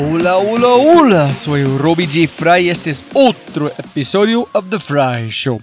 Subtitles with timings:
[0.00, 2.28] Hola, hola, hola, soy Robbie J.
[2.28, 5.60] Fry y este es otro episodio of The Fry Show.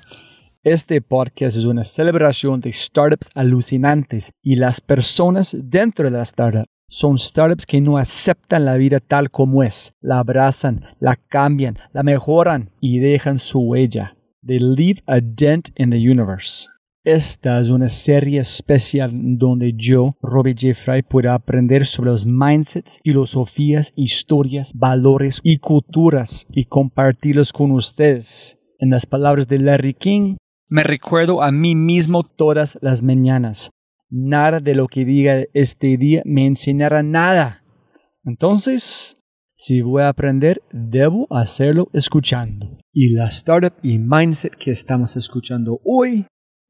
[0.62, 6.66] Este podcast es una celebración de startups alucinantes y las personas dentro de la startup
[6.90, 12.04] son startups que no aceptan la vida tal como es, la abrazan, la cambian, la
[12.04, 14.18] mejoran y dejan su huella.
[14.46, 16.68] They leave a dent in the universe.
[17.06, 20.74] Esta es una serie especial donde yo, Robbie J.
[20.74, 28.58] Fry, pueda aprender sobre los mindsets, filosofías, historias, valores y culturas y compartirlos con ustedes.
[28.80, 33.70] En las palabras de Larry King, me recuerdo a mí mismo todas las mañanas.
[34.10, 37.62] Nada de lo que diga este día me enseñará nada.
[38.24, 39.22] Entonces,
[39.54, 42.80] si voy a aprender, debo hacerlo escuchando.
[42.92, 46.26] Y la startup y mindset que estamos escuchando hoy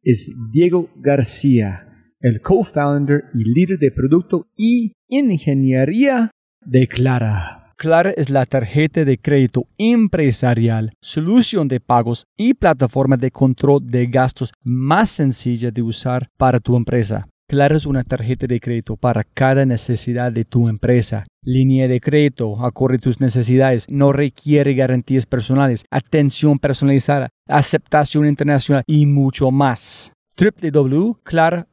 [0.06, 1.88] es Diego García,
[2.20, 6.30] el co-founder y líder de producto y ingeniería
[6.62, 7.74] de Clara.
[7.76, 14.06] Clara es la tarjeta de crédito empresarial, solución de pagos y plataforma de control de
[14.06, 17.28] gastos más sencilla de usar para tu empresa.
[17.48, 21.26] Clara es una tarjeta de crédito para cada necesidad de tu empresa.
[21.44, 28.84] Línea de crédito, acorde a tus necesidades, no requiere garantías personales, atención personalizada, aceptación internacional
[28.88, 30.12] y mucho más.
[30.38, 31.66] www.clara.cc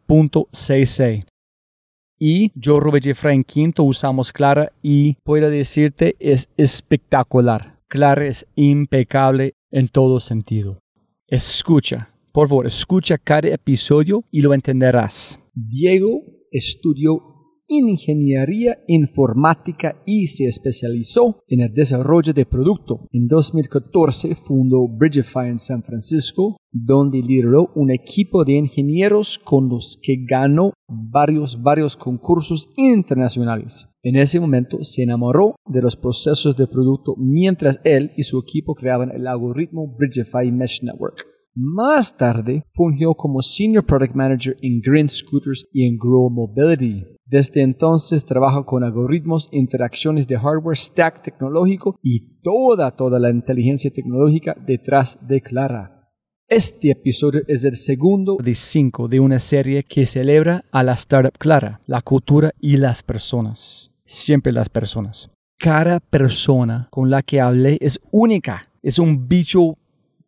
[2.24, 7.80] y yo, Robert Jeffrey Quinto, usamos Clara y puedo decirte es espectacular.
[7.88, 10.78] Clara es impecable en todo sentido.
[11.26, 15.41] Escucha, por favor, escucha cada episodio y lo entenderás.
[15.54, 17.32] Diego estudió
[17.68, 23.06] ingeniería informática y se especializó en el desarrollo de producto.
[23.12, 29.98] En 2014 fundó Bridgify en San Francisco, donde lideró un equipo de ingenieros con los
[30.02, 33.88] que ganó varios, varios concursos internacionales.
[34.02, 38.74] En ese momento se enamoró de los procesos de producto mientras él y su equipo
[38.74, 41.26] creaban el algoritmo Bridgify Mesh Network.
[41.54, 47.04] Más tarde, fungió como Senior Product Manager en Green Scooters y en Grow Mobility.
[47.26, 53.90] Desde entonces trabaja con algoritmos, interacciones de hardware, stack tecnológico y toda, toda la inteligencia
[53.90, 56.10] tecnológica detrás de Clara.
[56.48, 61.36] Este episodio es el segundo de cinco de una serie que celebra a la startup
[61.38, 63.92] Clara, la cultura y las personas.
[64.06, 65.30] Siempre las personas.
[65.58, 68.70] Cada persona con la que hablé es única.
[68.82, 69.76] Es un bicho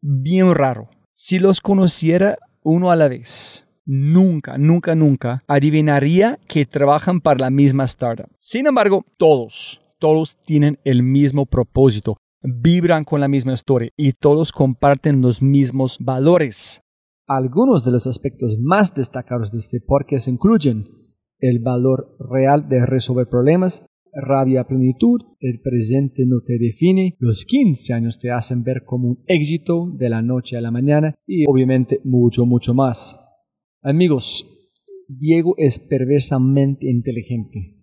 [0.02, 0.93] bien raro.
[1.16, 7.50] Si los conociera uno a la vez, nunca, nunca, nunca adivinaría que trabajan para la
[7.50, 8.26] misma startup.
[8.40, 14.50] Sin embargo, todos, todos tienen el mismo propósito, vibran con la misma historia y todos
[14.50, 16.80] comparten los mismos valores.
[17.28, 20.88] Algunos de los aspectos más destacados de este podcast incluyen
[21.38, 27.92] el valor real de resolver problemas, rabia plenitud, el presente no te define, los 15
[27.92, 32.00] años te hacen ver como un éxito de la noche a la mañana y obviamente
[32.04, 33.18] mucho, mucho más.
[33.82, 34.46] Amigos,
[35.08, 37.76] Diego es perversamente inteligente,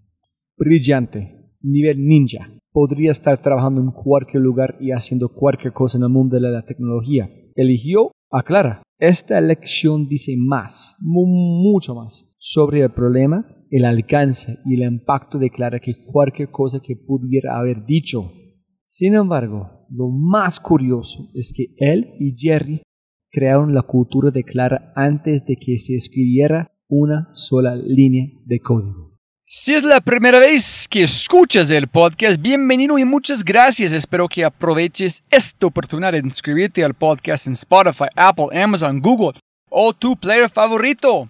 [0.57, 2.51] brillante, nivel ninja.
[2.71, 6.65] Podría estar trabajando en cualquier lugar y haciendo cualquier cosa en el mundo de la
[6.65, 7.29] tecnología.
[7.55, 8.81] Eligió a Clara.
[8.97, 15.49] Esta elección dice más, mucho más, sobre el problema el alcance y el impacto de
[15.49, 18.33] Clara que cualquier cosa que pudiera haber dicho.
[18.85, 22.81] Sin embargo, lo más curioso es que él y Jerry
[23.31, 29.11] crearon la cultura de Clara antes de que se escribiera una sola línea de código.
[29.45, 33.93] Si es la primera vez que escuchas el podcast, bienvenido y muchas gracias.
[33.93, 39.39] Espero que aproveches esta oportunidad de inscribirte al podcast en Spotify, Apple, Amazon, Google
[39.69, 41.29] o tu player favorito.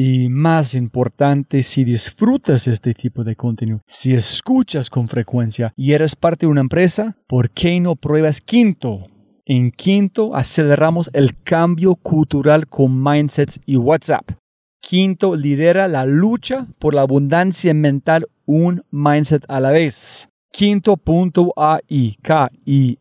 [0.00, 6.14] Y más importante, si disfrutas este tipo de contenido, si escuchas con frecuencia y eres
[6.14, 9.02] parte de una empresa, ¿por qué no pruebas Quinto?
[9.44, 14.30] En quinto, aceleramos el cambio cultural con mindsets y WhatsApp.
[14.80, 20.28] Quinto, lidera la lucha por la abundancia mental un mindset a la vez.
[20.52, 22.98] Quinto punto AI, K-I-N-N-T-O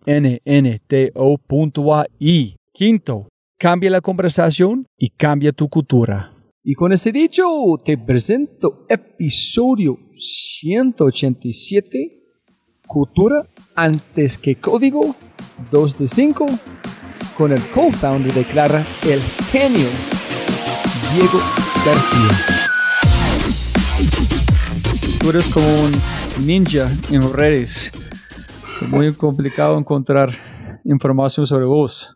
[1.38, 2.56] punto AI.
[2.74, 3.28] Quinto,
[3.60, 6.32] cambia la conversación y cambia tu cultura.
[6.69, 7.46] Y con ese dicho,
[7.86, 12.25] te presento episodio 187,
[12.86, 15.16] Cultura antes que código,
[15.72, 16.46] 2 de 5,
[17.38, 19.88] con el co-founder de Clara, el genio,
[21.14, 21.40] Diego
[21.86, 22.36] García.
[25.22, 25.94] Tú eres como un
[26.46, 27.94] ninja en redes.
[28.81, 30.31] Es muy complicado encontrar
[30.84, 32.13] información sobre vos.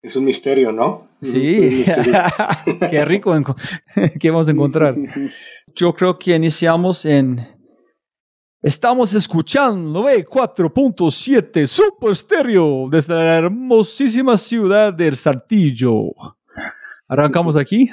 [0.00, 1.11] Es un misterio, ¿no?
[1.22, 1.84] Sí,
[2.90, 3.32] qué rico.
[4.20, 4.96] ¿Qué vamos a encontrar?
[5.74, 7.40] Yo creo que iniciamos en...
[8.60, 16.10] Estamos escuchando 4.7 Super Stereo desde la hermosísima ciudad del Saltillo.
[17.08, 17.88] ¿Arrancamos aquí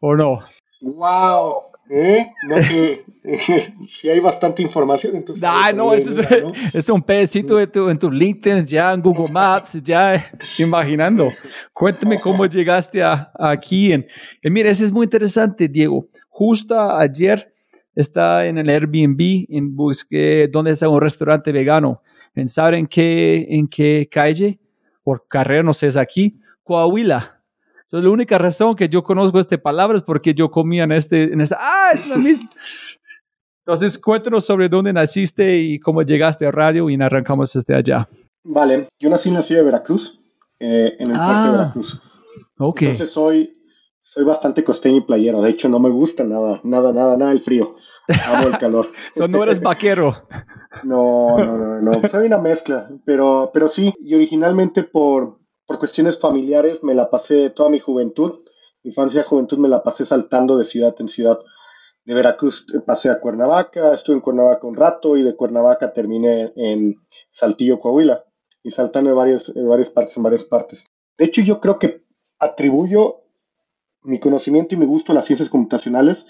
[0.00, 0.40] o no?
[0.80, 1.69] ¡Wow!
[1.92, 2.32] ¿Eh?
[2.44, 3.04] No que
[3.86, 5.42] si hay bastante información, entonces.
[5.44, 6.06] Ah, no, es,
[6.72, 11.32] es, un pedacito de tu, en tu LinkedIn, ya en Google Maps, ya imaginando.
[11.72, 13.92] Cuéntame cómo llegaste a, aquí.
[13.92, 14.06] En,
[14.44, 16.08] mira, eso es muy interesante, Diego.
[16.28, 17.52] Justo ayer
[17.96, 22.02] está en el Airbnb, en busqué dónde está un restaurante vegano.
[22.36, 24.60] ¿En saber en qué, en qué calle?
[25.02, 26.38] Por carrera, no sé, es aquí.
[26.62, 27.39] Coahuila
[27.90, 31.24] entonces, la única razón que yo conozco esta palabra es porque yo comía en este,
[31.24, 32.48] en esa, ah, es la misma.
[33.66, 38.06] Entonces, cuéntanos sobre dónde naciste y cómo llegaste a radio y arrancamos desde allá.
[38.44, 40.20] Vale, yo nací en la ciudad de Veracruz,
[40.60, 42.00] eh, en el ah, de Veracruz.
[42.58, 42.82] Ok.
[42.82, 43.58] Entonces soy,
[44.02, 45.42] soy bastante costeño y playero.
[45.42, 47.74] De hecho, no me gusta nada, nada, nada, nada el frío.
[48.28, 48.86] Amo el calor.
[49.16, 50.28] so, no eres vaquero.
[50.84, 52.08] no, no, no, no.
[52.08, 55.39] Soy una mezcla, pero, pero sí, y originalmente por,
[55.70, 58.40] por cuestiones familiares me la pasé toda mi juventud,
[58.82, 61.38] infancia y juventud me la pasé saltando de ciudad en ciudad.
[62.04, 66.96] De Veracruz pasé a Cuernavaca, estuve en Cuernavaca un rato y de Cuernavaca terminé en
[67.28, 68.24] Saltillo, Coahuila,
[68.64, 70.86] y saltando de, varios, de varias partes en varias partes.
[71.16, 72.02] De hecho, yo creo que
[72.40, 73.20] atribuyo
[74.02, 76.26] mi conocimiento y mi gusto a las ciencias computacionales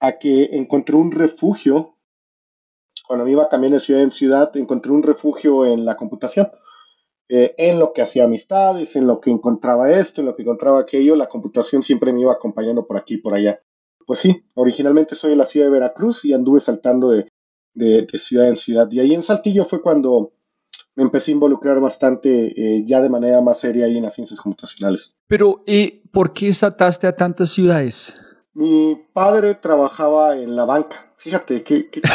[0.00, 1.98] a que encontré un refugio,
[3.06, 6.50] cuando me iba también de ciudad en ciudad, encontré un refugio en la computación.
[7.28, 10.80] Eh, en lo que hacía amistades, en lo que encontraba esto, en lo que encontraba
[10.80, 13.60] aquello, la computación siempre me iba acompañando por aquí y por allá.
[14.06, 17.26] Pues sí, originalmente soy de la ciudad de Veracruz y anduve saltando de,
[18.18, 18.90] ciudad en ciudad.
[18.90, 20.32] Y ahí en Saltillo fue cuando
[20.94, 24.40] me empecé a involucrar bastante eh, ya de manera más seria ahí en las ciencias
[24.40, 25.14] computacionales.
[25.26, 28.20] Pero, ¿y por qué saltaste a tantas ciudades?
[28.52, 31.14] Mi padre trabajaba en la banca.
[31.16, 31.88] Fíjate, qué...
[31.88, 32.02] qué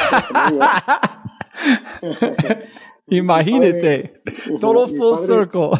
[3.08, 4.22] Imagínate,
[4.60, 5.72] todo full circle.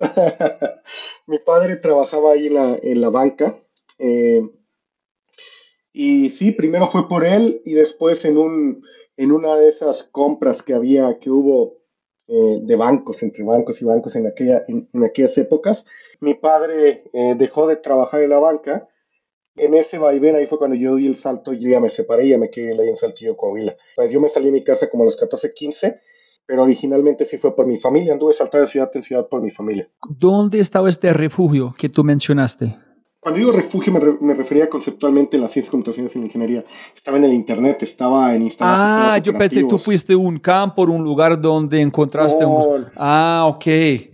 [1.26, 3.58] mi padre trabajaba ahí en la, banca.
[3.98, 4.42] Eh,
[5.92, 8.84] y sí, primero fue por él y después en, un,
[9.16, 11.78] en una de esas compras que había, que hubo
[12.28, 15.86] eh, de bancos, entre bancos y bancos en, aquella, en, aquellas épocas,
[16.20, 18.88] mi padre eh, dejó de trabajar en la banca.
[19.54, 22.30] En ese vaivén ahí fue cuando yo di el salto y ya me separé y
[22.30, 23.74] ya me quedé ahí en Saltillo, Coahuila.
[23.94, 26.00] Pues yo me salí de mi casa como a los 14, 15
[26.46, 29.50] pero originalmente sí fue por mi familia, anduve saltando de ciudad en ciudad por mi
[29.50, 29.88] familia.
[30.08, 32.76] ¿Dónde estaba este refugio que tú mencionaste?
[33.26, 36.64] Cuando digo refugio me, refería conceptualmente a las ciencias, computaciones y la ingeniería.
[36.94, 38.76] Estaba en el internet, estaba en Instagram.
[38.78, 42.86] Ah, yo pensé que tú fuiste un campo, un lugar donde encontraste un...
[42.94, 43.66] Ah, ok.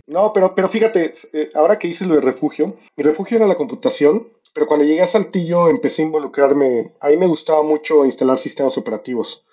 [0.07, 3.53] No, pero, pero fíjate, eh, ahora que dices lo de refugio, mi refugio era la
[3.53, 8.79] computación, pero cuando llegué a Saltillo empecé a involucrarme, ahí me gustaba mucho instalar sistemas
[8.79, 9.43] operativos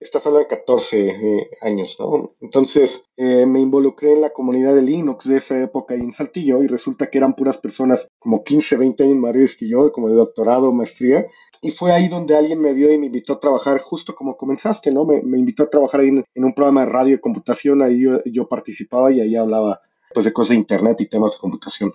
[0.00, 2.34] estás hablando de 14 eh, años, ¿no?
[2.40, 6.62] Entonces eh, me involucré en la comunidad de Linux de esa época ahí en Saltillo
[6.62, 10.14] y resulta que eran puras personas como 15, 20 años mayores que yo, como de
[10.14, 11.26] doctorado, maestría.
[11.62, 14.90] Y fue ahí donde alguien me vio y me invitó a trabajar justo como comenzaste,
[14.90, 15.04] ¿no?
[15.04, 19.12] Me, invitó a trabajar ahí en, un programa de radio y computación, ahí yo, participaba
[19.12, 19.80] y ahí hablaba
[20.14, 21.92] pues de cosas de internet y temas de computación.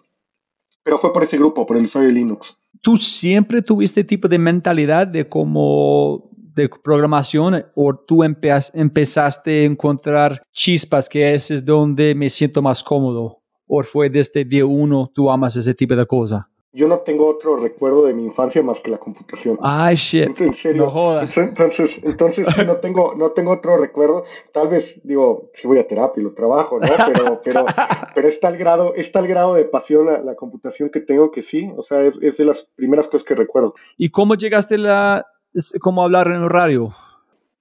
[0.84, 2.56] Pero fue por ese grupo, por el usuario de Linux.
[2.82, 10.42] ¿Tú siempre tuviste tipo de mentalidad de cómo de programación o tú empezaste a encontrar
[10.52, 13.42] chispas que ese es donde me siento más cómodo?
[13.68, 16.50] ¿O fue desde día uno tú amas ese tipo de cosa?
[16.76, 19.58] Yo no tengo otro recuerdo de mi infancia más que la computación.
[19.62, 20.42] Ay, shit.
[20.42, 20.84] En serio.
[20.84, 21.38] No jodas.
[21.38, 24.26] Entonces, entonces no tengo, no tengo otro recuerdo.
[24.52, 26.88] Tal vez, digo, si voy a terapia y lo trabajo, ¿no?
[27.14, 27.66] Pero, pero,
[28.14, 31.44] pero es tal grado, es tal grado de pasión la, la computación que tengo que
[31.44, 31.72] sí.
[31.78, 33.74] O sea, es, es, de las primeras cosas que recuerdo.
[33.98, 36.94] ¿Y cómo llegaste la, es como hablar en el radio.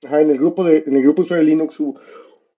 [0.04, 1.98] Ajá, en el grupo de, en el grupo de Linux hubo,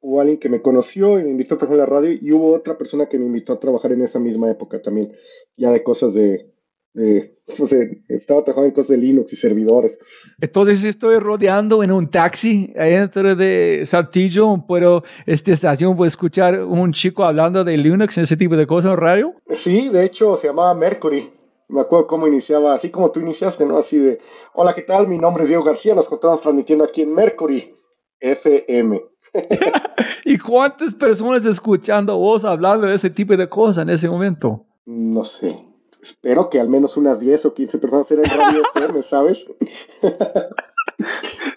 [0.00, 2.54] hubo alguien que me conoció y me invitó a trabajar en la radio y hubo
[2.54, 5.12] otra persona que me invitó a trabajar en esa misma época también,
[5.56, 6.50] ya de cosas de,
[6.96, 9.98] no sé, estaba trabajando en cosas de Linux y servidores.
[10.40, 16.92] Entonces estoy rodeando en un taxi dentro de Saltillo, pero esta estación puede escuchar un
[16.92, 19.34] chico hablando de Linux y ese tipo de cosas en radio.
[19.50, 21.35] Sí, de hecho se llamaba Mercury.
[21.68, 23.76] Me acuerdo cómo iniciaba, así como tú iniciaste, ¿no?
[23.76, 24.18] Así de,
[24.54, 25.08] hola, ¿qué tal?
[25.08, 27.74] Mi nombre es Diego García, nos encontramos transmitiendo aquí en Mercury
[28.20, 29.02] FM.
[30.24, 34.66] ¿Y cuántas personas escuchando vos hablando de ese tipo de cosas en ese momento?
[34.84, 35.56] No sé.
[36.00, 39.44] Espero que al menos unas 10 o 15 personas eran radio FM, ¿sabes?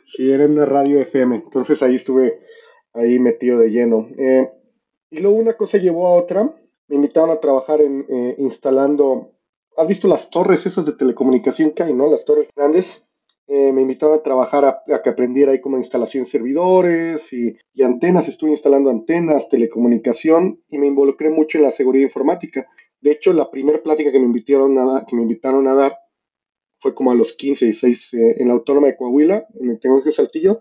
[0.05, 1.35] sí, era una radio FM.
[1.35, 2.39] Entonces ahí estuve
[2.93, 4.07] ahí metido de lleno.
[4.17, 4.51] Eh,
[5.11, 6.51] y luego una cosa llevó a otra.
[6.87, 9.33] Me invitaron a trabajar en eh, instalando.
[9.79, 12.11] ¿Has visto las torres esas de telecomunicación que hay, no?
[12.11, 13.01] Las torres grandes.
[13.47, 17.83] Eh, me invitaron a trabajar a, que aprendiera ahí como instalación de servidores y, y,
[17.83, 18.27] antenas.
[18.27, 22.67] Estuve instalando antenas, telecomunicación y me involucré mucho en la seguridad informática.
[22.99, 25.97] De hecho, la primera plática que me invitaron a que me invitaron a dar
[26.77, 30.11] fue como a los 15, 16 eh, en la Autónoma de Coahuila, en el Tecnológico
[30.11, 30.59] Saltillo,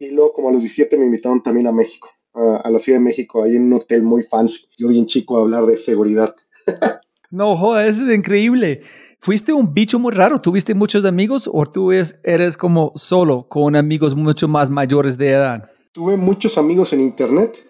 [0.00, 3.04] y luego como a los 17 me invitaron también a México, a, la Ciudad de
[3.04, 4.66] México, ahí en un hotel muy fancy.
[4.76, 6.34] Yo bien chico a hablar de seguridad.
[7.32, 8.82] no, joder, eso es increíble.
[9.18, 10.40] ¿Fuiste un bicho muy raro?
[10.40, 15.70] ¿Tuviste muchos amigos o tú eres como solo con amigos mucho más mayores de edad?
[15.92, 17.64] Tuve muchos amigos en internet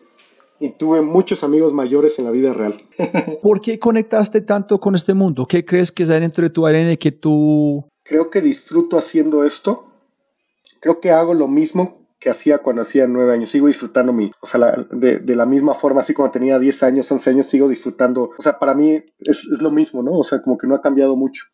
[0.59, 2.75] y tuve muchos amigos mayores en la vida real.
[3.43, 5.47] ¿Por qué conectaste tanto con este mundo?
[5.47, 7.85] ¿Qué crees que es dentro de tu ADN que tú...
[8.03, 9.85] Creo que disfruto haciendo esto.
[10.81, 13.51] Creo que hago lo mismo que hacía cuando hacía nueve años.
[13.51, 17.11] Sigo disfrutando mi, o sea, de, de, la misma forma, así como tenía 10 años,
[17.11, 18.31] 11 años, sigo disfrutando.
[18.39, 20.13] O sea, para mí es, es, lo mismo, ¿no?
[20.13, 21.47] O sea, como que no ha cambiado mucho.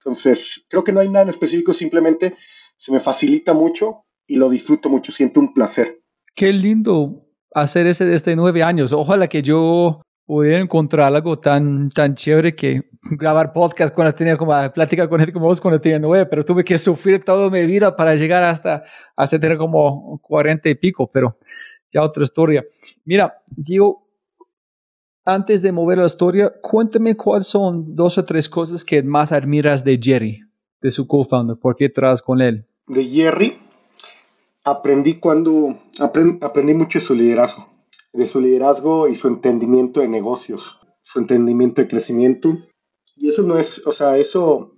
[0.00, 2.34] Entonces, creo que no hay nada en específico, simplemente
[2.76, 6.00] se me facilita mucho y lo disfruto mucho, siento un placer.
[6.34, 8.92] Qué lindo hacer ese desde nueve años.
[8.92, 14.52] Ojalá que yo pudiera encontrar algo tan, tan chévere que grabar podcast cuando tenía como
[14.72, 17.94] plática con gente como vos cuando tenía nueve, pero tuve que sufrir toda mi vida
[17.94, 18.84] para llegar hasta,
[19.16, 21.38] hasta tener como cuarenta y pico, pero
[21.90, 22.64] ya otra historia.
[23.04, 24.06] Mira, Diego,
[25.24, 29.84] antes de mover la historia, cuéntame cuáles son dos o tres cosas que más admiras
[29.84, 30.40] de Jerry,
[30.80, 32.66] de su co-founder, ¿por qué traes con él?
[32.86, 33.58] De Jerry,
[34.64, 37.68] aprendí cuando aprendí mucho de su liderazgo,
[38.16, 42.56] de su liderazgo y su entendimiento de negocios, su entendimiento de crecimiento.
[43.16, 44.72] Y eso no es, o sea, eso,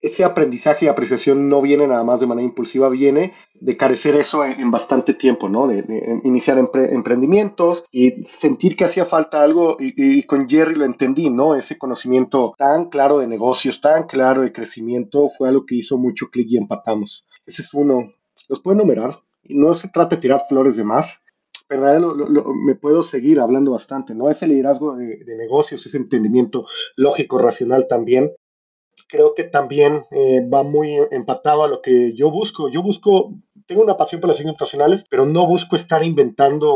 [0.00, 4.44] ese aprendizaje y apreciación no viene nada más de manera impulsiva, viene de carecer eso
[4.44, 5.66] en, bastante tiempo, ¿no?
[5.66, 5.84] De,
[6.24, 11.54] iniciar emprendimientos y sentir que hacía falta algo y, y, con Jerry lo entendí, ¿no?
[11.54, 16.30] Ese conocimiento tan claro de negocios, tan claro de crecimiento, fue algo que hizo mucho
[16.30, 17.22] clic y empatamos.
[17.46, 18.12] Ese es uno.
[18.48, 19.14] ¿Los puedo enumerar?
[19.48, 21.22] no se trata de tirar flores de más,
[21.66, 24.30] pero me puedo seguir hablando bastante, ¿no?
[24.30, 26.66] Ese liderazgo de, de negocios, ese entendimiento
[26.96, 28.32] lógico, racional también,
[29.08, 32.68] creo que también eh, va muy empatado a lo que yo busco.
[32.68, 33.34] Yo busco,
[33.66, 36.74] tengo una pasión por las internacionales, pero no busco estar inventando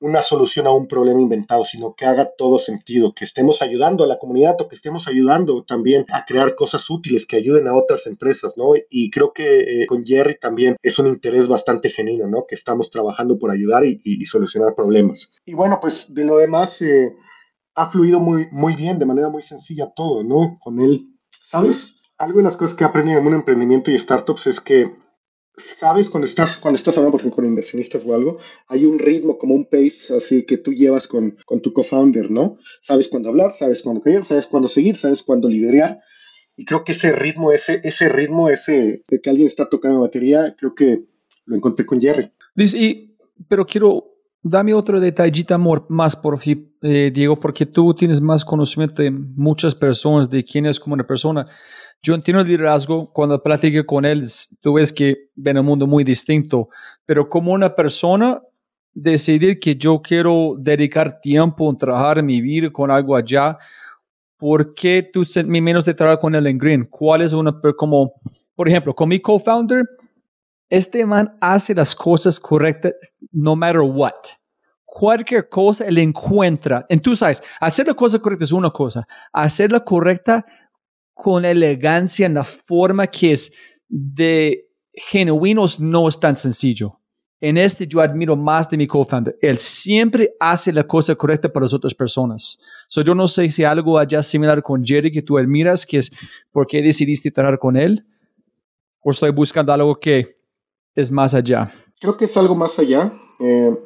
[0.00, 4.06] una solución a un problema inventado, sino que haga todo sentido, que estemos ayudando a
[4.06, 8.06] la comunidad o que estemos ayudando también a crear cosas útiles que ayuden a otras
[8.06, 8.74] empresas, ¿no?
[8.90, 12.46] Y creo que eh, con Jerry también es un interés bastante genuino, ¿no?
[12.46, 15.30] Que estamos trabajando por ayudar y, solucionar problemas.
[15.44, 16.80] Y bueno, pues de lo demás...
[16.82, 17.14] Eh,
[17.74, 20.58] ha fluido muy, muy bien, de manera muy sencilla todo, ¿no?
[20.60, 21.12] Con él
[21.52, 22.00] ¿Sabes?
[22.16, 24.90] Algo de las cosas que he aprendido en un emprendimiento y startups es que,
[25.56, 26.08] ¿sabes?
[26.08, 29.54] Cuando estás, cuando estás hablando, por ejemplo, con inversionistas o algo, hay un ritmo, como
[29.54, 32.58] un pace, así que tú llevas con, con tu co-founder, ¿no?
[32.80, 36.00] Sabes cuándo hablar, sabes cuándo callar, sabes cuándo seguir, sabes cuándo liderar.
[36.56, 40.54] Y creo que ese ritmo, ese, ese ritmo, ese de que alguien está tocando batería,
[40.58, 41.04] creo que
[41.44, 42.30] lo encontré con Jerry.
[42.56, 43.16] y,
[43.48, 44.12] pero quiero
[44.44, 49.12] Dame otro detallito amor, más por fin, eh, Diego, porque tú tienes más conocimiento de
[49.12, 51.46] muchas personas, de quién es como una persona.
[52.04, 54.24] Yo entiendo el liderazgo, cuando platiqué con él,
[54.60, 56.68] tú ves que ven un mundo muy distinto,
[57.06, 58.42] pero como una persona,
[58.92, 63.56] decidir que yo quiero dedicar tiempo en trabajar, mi vida con algo allá,
[64.36, 66.84] ¿por qué tú menos de trabajar con él en Green?
[66.86, 68.14] ¿Cuál es una, como,
[68.56, 69.84] por ejemplo, con mi co-founder,
[70.68, 72.94] este man hace las cosas correctas
[73.30, 74.12] no matter what.
[74.84, 76.84] Cualquier cosa él encuentra.
[76.88, 79.06] Entonces, hacer la cosa correcta es una cosa.
[79.32, 80.44] Hacerla correcta
[81.14, 83.52] con elegancia en la forma que es
[83.88, 86.98] de genuinos no es tan sencillo.
[87.40, 89.36] En este yo admiro más de mi co-founder.
[89.42, 92.60] Él siempre hace la cosa correcta para las otras personas.
[92.88, 96.12] So, yo no sé si algo allá similar con Jerry que tú admiras, que es
[96.52, 98.06] por qué decidiste trabajar con él,
[99.00, 100.36] o estoy buscando algo que
[100.94, 101.72] es más allá.
[102.00, 103.12] Creo que es algo más allá.
[103.40, 103.76] Eh,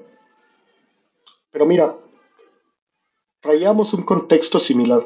[1.50, 1.96] Pero mira,
[3.40, 5.02] traíamos un contexto similar.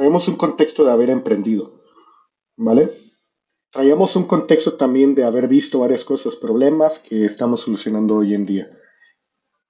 [0.00, 1.82] Traíamos un contexto de haber emprendido,
[2.56, 2.90] ¿vale?
[3.70, 8.46] Traíamos un contexto también de haber visto varias cosas, problemas que estamos solucionando hoy en
[8.46, 8.70] día.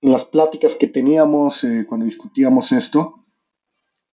[0.01, 3.25] En las pláticas que teníamos eh, cuando discutíamos esto,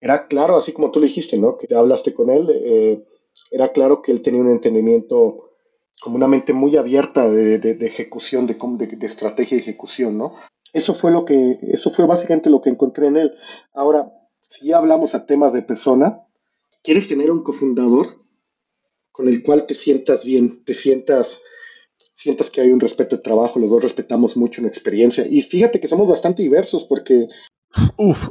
[0.02, 1.56] era claro, así como tú le dijiste, ¿no?
[1.56, 3.02] Que te hablaste con él, eh,
[3.50, 5.54] era claro que él tenía un entendimiento
[6.02, 10.34] como una mente muy abierta de, de, ejecución, de, de, estrategia de ejecución, ¿no?
[10.74, 13.32] Eso fue lo que, eso fue básicamente lo que encontré en él.
[13.72, 14.12] Ahora,
[14.52, 16.20] si ya hablamos a temas de persona,
[16.82, 18.22] ¿quieres tener un cofundador
[19.10, 21.40] con el cual te sientas bien, te sientas,
[22.12, 25.26] sientas que hay un respeto de trabajo, los dos respetamos mucho una experiencia.
[25.28, 27.28] Y fíjate que somos bastante diversos porque...
[27.96, 28.28] Uf.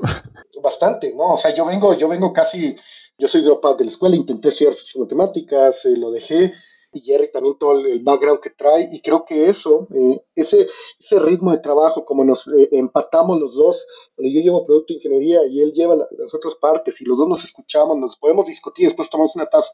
[0.62, 1.34] Bastante, ¿no?
[1.34, 2.75] O sea, yo vengo, yo vengo casi,
[3.18, 6.54] yo soy dropout de la escuela, intenté estudiar matemáticas, eh, lo dejé,
[6.93, 10.67] y Jerry también todo el, background que trae y creo que eso, eh, ese,
[11.00, 15.45] ese ritmo de trabajo, como nos eh, empatamos los dos, yo llevo producto de ingeniería
[15.45, 19.10] y él lleva las otras partes y los dos nos escuchamos, nos podemos discutir, después
[19.10, 19.74] tomamos una taza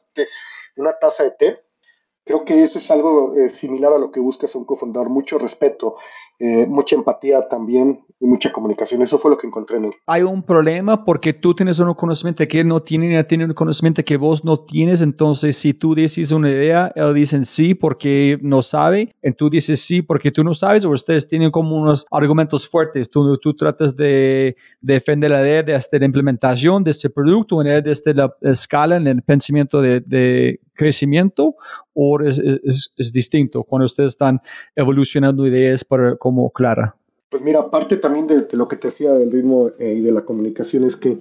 [0.76, 1.64] una taza de té,
[2.28, 5.96] creo que eso es algo eh, similar a lo que buscas un cofundador, mucho respeto,
[6.68, 9.02] mucha empatía también y mucha comunicación.
[9.02, 9.92] Eso fue lo que encontré en él.
[10.06, 13.54] Hay un problema porque tú tienes un conocimiento que él no tiene, y tiene un
[13.54, 15.00] conocimiento que vos no tienes.
[15.02, 19.80] Entonces, si tú dices una idea, él dice sí porque no sabe, y tú dices
[19.80, 23.10] sí porque tú no sabes, o ustedes tienen como unos argumentos fuertes.
[23.10, 28.14] Tú, tú tratas de, defender la idea desde la implementación de este producto, en desde
[28.14, 31.56] la escala, en el pensamiento de, de crecimiento,
[31.92, 34.40] o es, es, es, distinto cuando ustedes están
[34.74, 36.94] evolucionando ideas para, como Clara.
[37.28, 40.24] Pues mira, aparte también de, lo que te decía del ritmo eh, y de la
[40.24, 41.18] comunicación es que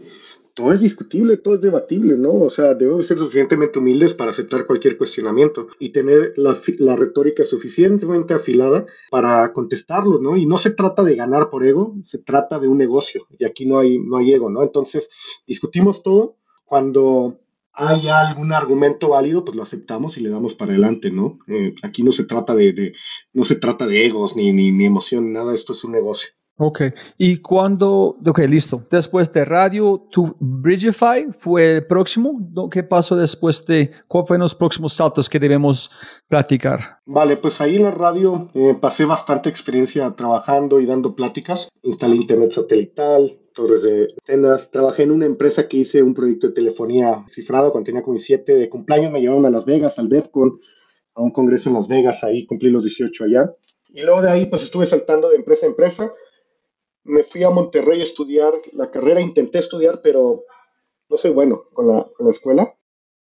[0.54, 2.34] todo es discutible, todo es debatible, ¿no?
[2.34, 8.34] O sea, debemos ser suficientemente humildes para aceptar cualquier cuestionamiento y tener la, retórica suficientemente
[8.34, 10.36] afilada para contestarlo, ¿no?
[10.36, 13.68] Y no se trata de ganar por ego, se trata de un negocio y aquí
[13.68, 14.64] no hay, no hay ego, ¿no?
[14.64, 15.10] Entonces,
[15.46, 17.40] discutimos todo cuando
[17.78, 21.38] hay algún argumento válido, pues lo aceptamos y le damos para adelante, ¿no?
[21.48, 22.94] Eh, aquí no se trata de,
[23.34, 26.30] no se trata de egos ni, ni, ni emoción, nada, esto es un negocio.
[26.60, 26.82] Ok,
[27.20, 28.82] y cuando, ok, listo.
[28.90, 32.34] Después de radio, tu Bridgify fue el próximo.
[32.72, 35.92] ¿Qué pasó después de, cuáles fueron los próximos saltos que debemos
[36.28, 36.98] platicar?
[37.06, 41.70] Vale, pues ahí en la radio eh, pasé bastante experiencia trabajando y dando pláticas.
[41.84, 44.72] Instalé internet satelital, torres de antenas.
[44.72, 48.56] Trabajé en una empresa que hice un proyecto de telefonía cifrado cuando tenía como 7
[48.56, 49.12] de cumpleaños.
[49.12, 50.62] Me llevaron a Las Vegas, al DEFCON,
[51.16, 52.24] a un congreso en Las Vegas.
[52.24, 53.54] Ahí cumplí los 18 allá.
[53.90, 56.14] Y luego de ahí pues estuve saltando de empresa a empresa
[57.08, 60.44] me fui a Monterrey a estudiar la carrera, intenté estudiar, pero
[61.10, 62.76] no soy bueno con la, escuela.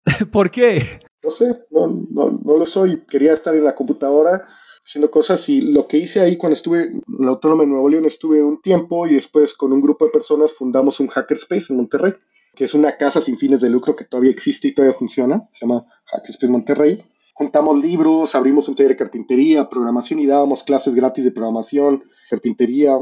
[0.33, 1.01] ¿Por qué?
[1.22, 3.05] No sé, no, no, no, lo soy.
[3.07, 4.46] Quería estar en la computadora
[4.87, 8.05] haciendo cosas y lo que hice ahí cuando estuve en la Autónoma de Nuevo León
[8.05, 12.12] estuve un tiempo y después con un grupo de personas fundamos un Hackerspace en Monterrey,
[12.55, 15.66] que es una casa sin fines de lucro que todavía existe y todavía funciona, se
[15.66, 17.03] llama Hackerspace Monterrey.
[17.35, 22.96] Juntamos libros, abrimos un taller de carpintería, programación y dábamos clases gratis de programación, carpintería,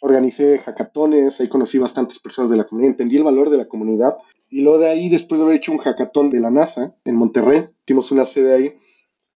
[0.00, 4.18] organicé hackatones, ahí conocí bastantes personas de la comunidad, entendí el valor de la comunidad.
[4.50, 7.68] Y luego de ahí, después de haber hecho un hackatón de la NASA en Monterrey,
[7.84, 8.74] hicimos una sede ahí,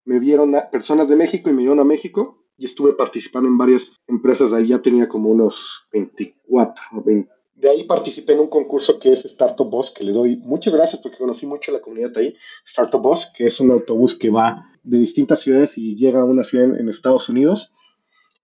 [0.04, 3.92] me vieron personas de México y me vieron a México y estuve participando en varias
[4.06, 4.52] empresas.
[4.52, 7.30] Ahí ya tenía como unos 24 o 20.
[7.54, 11.00] De ahí participé en un concurso que es Startup Boss, que le doy muchas gracias
[11.00, 12.34] porque conocí mucho la comunidad ahí.
[12.66, 16.44] Startup Boss, que es un autobús que va de distintas ciudades y llega a una
[16.44, 17.72] ciudad en Estados Unidos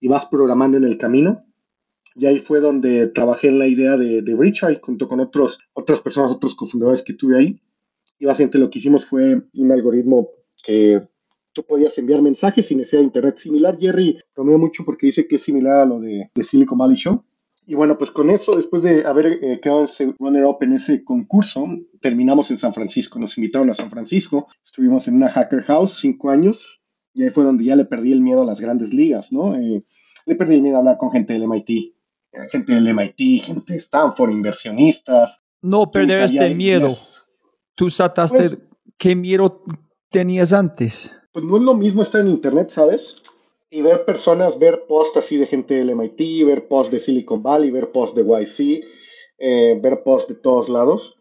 [0.00, 1.44] y vas programando en el camino
[2.14, 6.00] y ahí fue donde trabajé en la idea de, de Richard junto con otros, otras
[6.00, 7.60] personas, otros cofundadores que tuve ahí.
[8.18, 10.28] Y básicamente lo que hicimos fue un algoritmo
[10.62, 11.08] que
[11.52, 13.38] tú podías enviar mensajes sin necesidad de internet.
[13.38, 16.96] Similar, Jerry bromea mucho porque dice que es similar a lo de, de Silicon Valley
[16.96, 17.24] Show.
[17.66, 21.68] Y bueno, pues con eso, después de haber eh, quedado ese runner-up en ese concurso,
[22.00, 23.18] terminamos en San Francisco.
[23.18, 24.48] Nos invitaron a San Francisco.
[24.64, 26.82] Estuvimos en una hacker house cinco años.
[27.14, 29.54] Y ahí fue donde ya le perdí el miedo a las grandes ligas, ¿no?
[29.54, 29.84] Eh,
[30.26, 31.94] le perdí el miedo a hablar con gente del MIT
[32.50, 35.42] gente del MIT, gente de Stanford, inversionistas.
[35.62, 36.88] No perder este miedo.
[37.74, 38.62] Tú sataste, pues
[38.96, 39.64] ¿qué miedo
[40.10, 41.19] tenías antes?
[41.32, 43.22] Pues no es lo mismo estar en Internet, ¿sabes?
[43.70, 47.70] Y ver personas, ver posts así de gente del MIT, ver posts de Silicon Valley,
[47.70, 48.84] ver posts de YC,
[49.38, 51.18] eh, ver posts de todos lados,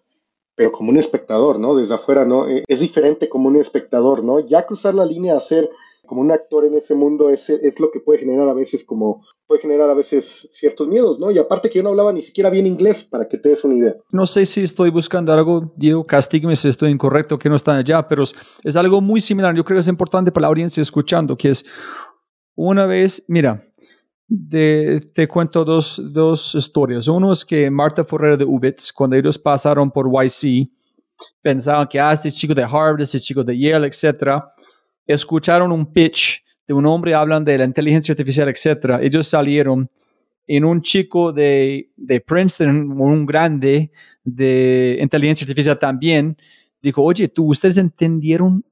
[0.55, 1.75] pero como un espectador, ¿no?
[1.75, 2.47] Desde afuera, ¿no?
[2.47, 4.39] Eh, es diferente como un espectador, ¿no?
[4.39, 5.69] Ya cruzar la línea a ser
[6.09, 9.23] como un actor en ese mundo es, es lo que puede generar a veces como
[9.45, 11.29] puede generar a veces ciertos miedos, ¿no?
[11.29, 13.75] Y aparte que yo no hablaba ni siquiera bien inglés, para que te des una
[13.75, 13.93] idea.
[14.11, 18.07] No sé si estoy buscando algo, Diego, castígame si estoy incorrecto, que no están allá,
[18.07, 19.55] pero es algo muy similar.
[19.55, 21.63] Yo creo que es importante para la audiencia escuchando, que es
[22.55, 23.63] una vez, mira,
[24.49, 27.07] te cuento dos, dos historias.
[27.07, 30.71] Uno es que Marta Ferrer de Ubitz, cuando ellos pasaron por YC,
[31.39, 34.43] pensaban que ah, este chico de Harvard, este chico de Yale, etc.
[35.09, 38.99] Escucharon un pitch de un hombre hablan de la inteligencia artificial, etc.
[39.01, 39.89] Ellos salieron
[40.45, 43.91] en un chico de, de Princeton, un grande
[44.23, 46.37] de inteligencia artificial también,
[46.79, 48.63] dijo, oye, ¿tú, ustedes entendieron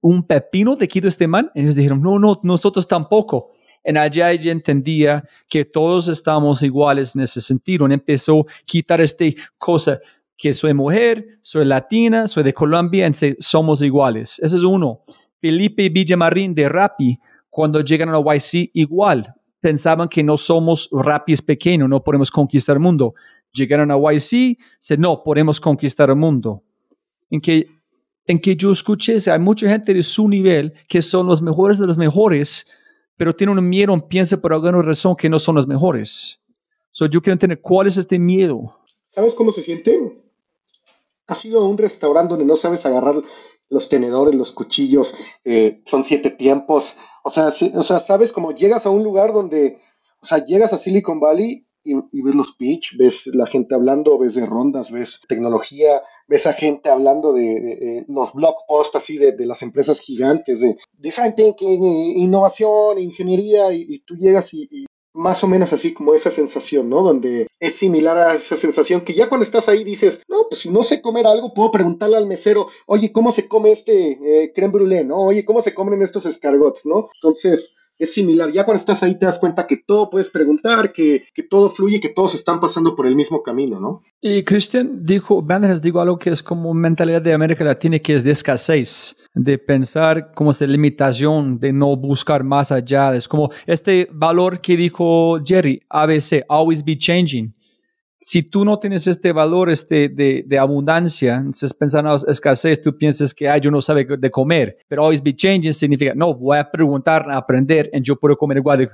[0.00, 1.50] un pepino de Kido este man?
[1.54, 3.50] Y ellos dijeron, no, no, nosotros tampoco.
[3.82, 7.86] En allá ella entendía que todos estamos iguales en ese sentido.
[7.86, 9.26] Empezó a quitar esta
[9.58, 10.00] cosa
[10.34, 14.38] que soy mujer, soy latina, soy de Colombia, somos iguales.
[14.40, 15.02] Eso es uno.
[15.44, 19.34] Felipe Villamarín de Rappi, cuando llegan a la YC, igual.
[19.60, 23.12] Pensaban que no somos Rappi es pequeño, no podemos conquistar el mundo.
[23.52, 26.62] Llegaron a YC, se no, podemos conquistar el mundo.
[27.28, 27.66] En que,
[28.24, 31.88] en que yo escuché, hay mucha gente de su nivel que son los mejores de
[31.88, 32.66] los mejores,
[33.14, 36.40] pero tienen un miedo, piensa por alguna razón que no son los mejores.
[36.90, 38.78] So, yo quiero entender cuál es este miedo.
[39.10, 40.24] ¿Sabes cómo se siente?
[41.26, 43.16] Has ido a un restaurante donde no sabes agarrar
[43.68, 46.96] los tenedores, los cuchillos, eh, son siete tiempos.
[47.22, 49.78] O sea, sí, o sea, sabes cómo llegas a un lugar donde,
[50.20, 54.34] o sea, llegas a Silicon Valley y, ves los pitch, ves la gente hablando, ves
[54.34, 59.62] de rondas, ves tecnología, ves a gente hablando de, los blog posts así de, las
[59.62, 65.48] empresas gigantes, de design thinking, innovación, ingeniería, y, y tú llegas y, y más o
[65.48, 67.02] menos así como esa sensación, ¿no?
[67.02, 70.70] Donde es similar a esa sensación que ya cuando estás ahí dices, no, pues si
[70.70, 74.72] no sé comer algo, puedo preguntarle al mesero, oye, ¿cómo se come este eh, creme
[74.72, 75.22] brûlée, no?
[75.22, 77.10] Oye, ¿cómo se comen estos escargots, no?
[77.14, 78.52] Entonces, es similar.
[78.52, 82.00] Ya cuando estás ahí te das cuenta que todo puedes preguntar, que, que todo fluye,
[82.00, 84.02] que todos están pasando por el mismo camino, ¿no?
[84.20, 88.24] Y Christian dijo, Banderas dijo algo que es como mentalidad de América Latina, que es
[88.24, 93.14] de escasez, de pensar como es de limitación, de no buscar más allá.
[93.14, 97.52] Es como este valor que dijo Jerry, ABC, always be changing.
[98.26, 103.34] Si tú no tienes este valor este de, abundancia, entonces pensando en escasez, tú piensas
[103.34, 104.78] que ah, yo no sabe de comer.
[104.88, 108.56] Pero always be changing significa, no, voy a preguntar, a aprender, y yo puedo comer
[108.56, 108.90] igual.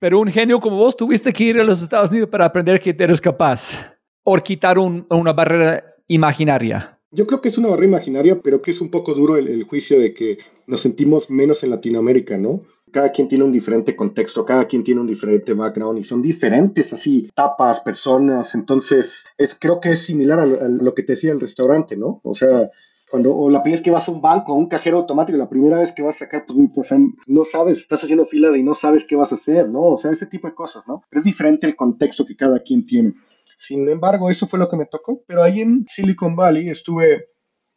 [0.00, 2.90] Pero un genio como vos tuviste que ir a los Estados Unidos para aprender que
[2.98, 3.78] eres capaz.
[4.24, 6.98] O quitar un, una barrera imaginaria.
[7.12, 9.62] Yo creo que es una barrera imaginaria, pero que es un poco duro el, el
[9.62, 12.62] juicio de que nos sentimos menos en Latinoamérica, ¿no?
[12.92, 16.92] Cada quien tiene un diferente contexto, cada quien tiene un diferente background y son diferentes
[16.92, 21.40] así, tapas, personas, entonces es, creo que es similar a lo, que te decía el
[21.40, 22.20] restaurante, ¿no?
[22.22, 22.70] O sea,
[23.10, 25.48] cuando o la primera vez que vas a un banco, a un cajero automático, la
[25.48, 26.90] primera vez que vas a sacar, pues, pues
[27.26, 29.82] no sabes, estás haciendo fila y no sabes qué vas a hacer, ¿no?
[29.82, 31.02] O sea, ese tipo de cosas, ¿no?
[31.08, 33.14] Pero es diferente el contexto que cada quien tiene.
[33.58, 37.26] Sin embargo, eso fue lo que me tocó, pero ahí en Silicon Valley estuve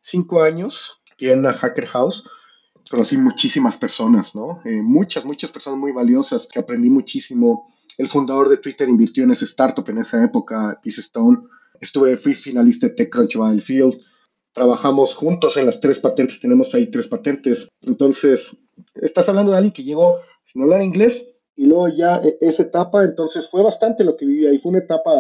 [0.02, 2.24] cinco años, en la Hacker House,
[2.90, 4.62] conocí muchísimas personas, ¿no?
[4.66, 7.74] Eh, muchas, muchas personas muy valiosas que aprendí muchísimo.
[7.98, 11.40] El fundador de Twitter invirtió en ese startup en esa época, Peace Stone.
[11.80, 14.00] Estuve, fui finalista de TechCrunch Battlefield.
[14.54, 17.68] Trabajamos juntos en las tres patentes, tenemos ahí tres patentes.
[17.82, 18.56] Entonces,
[18.96, 23.50] estás hablando de alguien que llegó sin hablar inglés y luego ya esa etapa, entonces
[23.50, 24.60] fue bastante lo que viví ahí.
[24.60, 25.12] Fue una etapa,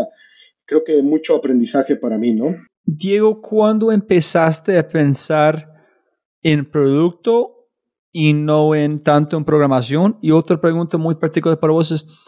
[0.65, 2.55] creo que mucho aprendizaje para mí, ¿no?
[2.85, 5.73] Diego, ¿cuándo empezaste a pensar
[6.41, 7.54] en producto
[8.17, 10.17] y no en tanto en programación.
[10.21, 12.25] Y otra pregunta muy particular para vos es,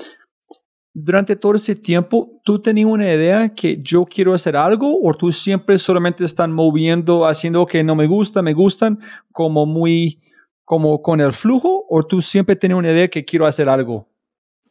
[0.94, 5.32] durante todo ese tiempo, ¿tú tenías una idea que yo quiero hacer algo o tú
[5.32, 9.00] siempre solamente están moviendo, haciendo que no me gusta, me gustan,
[9.32, 10.22] como muy,
[10.66, 14.10] como con el flujo o tú siempre tenías una idea que quiero hacer algo?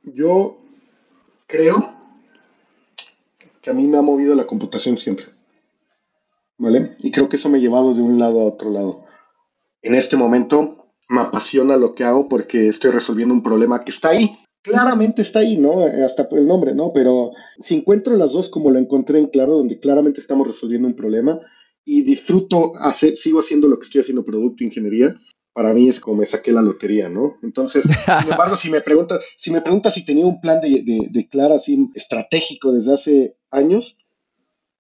[0.03, 0.59] Yo
[1.47, 1.95] creo
[3.63, 5.25] que a mí me ha movido la computación siempre.
[6.59, 6.95] ¿Vale?
[6.99, 9.07] Y creo que eso me ha llevado de un lado a otro lado.
[9.81, 14.11] En este momento me apasiona lo que hago porque estoy resolviendo un problema que está
[14.11, 14.39] ahí.
[14.63, 15.85] Claramente está ahí, ¿no?
[16.05, 16.93] Hasta por el nombre, ¿no?
[16.93, 17.31] Pero
[17.63, 21.39] si encuentro las dos como lo encontré en claro, donde claramente estamos resolviendo un problema
[21.85, 25.17] y disfruto, hacer, sigo haciendo lo que estoy haciendo, producto, ingeniería,
[25.53, 27.37] para mí es como me saqué la lotería, ¿no?
[27.43, 31.09] Entonces, sin embargo, si me preguntas si, me pregunta si tenía un plan de, de,
[31.09, 33.97] de Clara así estratégico desde hace años,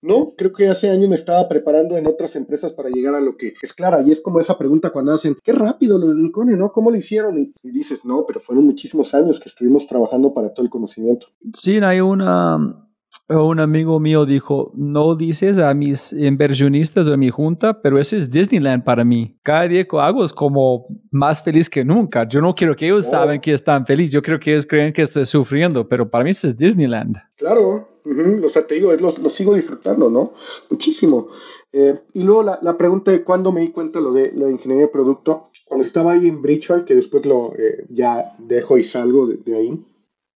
[0.03, 3.37] no, creo que hace años me estaba preparando en otras empresas para llegar a lo
[3.37, 4.03] que es clara.
[4.03, 6.73] Y es como esa pregunta cuando hacen, qué rápido lo de Lincoln, ¿no?
[6.73, 7.39] ¿Cómo lo hicieron?
[7.39, 11.29] Y, y, dices, no, pero fueron muchísimos años que estuvimos trabajando para todo el conocimiento.
[11.55, 12.83] Sí, hay una...
[13.29, 18.19] Un amigo mío dijo, no dices a mis inversionistas o a mi junta, pero ese
[18.19, 19.37] es Disneyland para mí.
[19.43, 22.29] Cada día que hago es como más feliz que nunca.
[22.29, 23.11] Yo no quiero que ellos oh.
[23.11, 26.31] saben que están felices, yo creo que ellos creen que estoy sufriendo, pero para mí
[26.31, 27.17] ese es Disneyland.
[27.35, 28.47] Claro, Uh.
[28.47, 30.33] O sea, te digo, lo, lo, sigo disfrutando, ¿no?
[30.71, 31.29] Muchísimo.
[31.73, 34.87] Eh, y luego la, la, pregunta de cuándo me di cuenta lo de la ingeniería
[34.87, 39.27] de producto, cuando estaba ahí en Bridgewater, que después lo eh, ya dejo y salgo
[39.27, 39.85] de, de, ahí,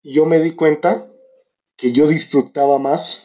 [0.04, 1.12] yo me di cuenta
[1.78, 3.24] que yo disfrutaba más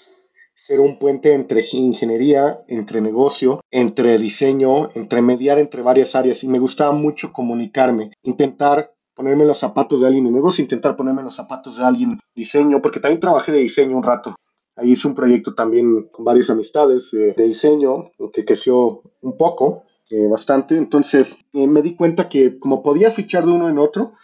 [0.55, 6.49] ser un puente entre ingeniería, entre negocio, entre diseño, entre mediar entre varias áreas y
[6.49, 11.35] me gustaba mucho comunicarme, intentar ponerme los zapatos de alguien de negocio, intentar ponerme los
[11.35, 14.35] zapatos de alguien diseño, porque también trabajé de diseño un rato.
[14.77, 19.85] Ahí hice un proyecto también con varias amistades eh, de diseño, que creció un poco,
[20.11, 20.77] eh, bastante.
[20.77, 24.15] Entonces eh, me di cuenta que como podía fichar de uno en otro,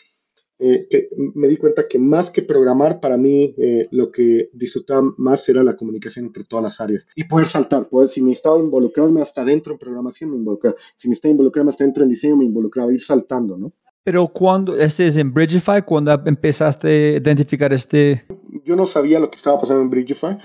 [0.58, 3.54] que me di cuenta que más que programar, para mí
[3.92, 7.88] lo que disfrutaba más era la comunicación entre todas las áreas y poder saltar.
[7.88, 10.76] Poder, si necesitaba involucrarme hasta dentro en programación, me involucraba.
[10.96, 13.72] Si necesitaba involucrarme hasta dentro en diseño, me involucraba, ir saltando, ¿no?
[14.04, 18.24] Pero cuando, este es en Bridgify, cuando empezaste a identificar este...
[18.64, 20.38] Yo no sabía lo que estaba pasando en Bridgify.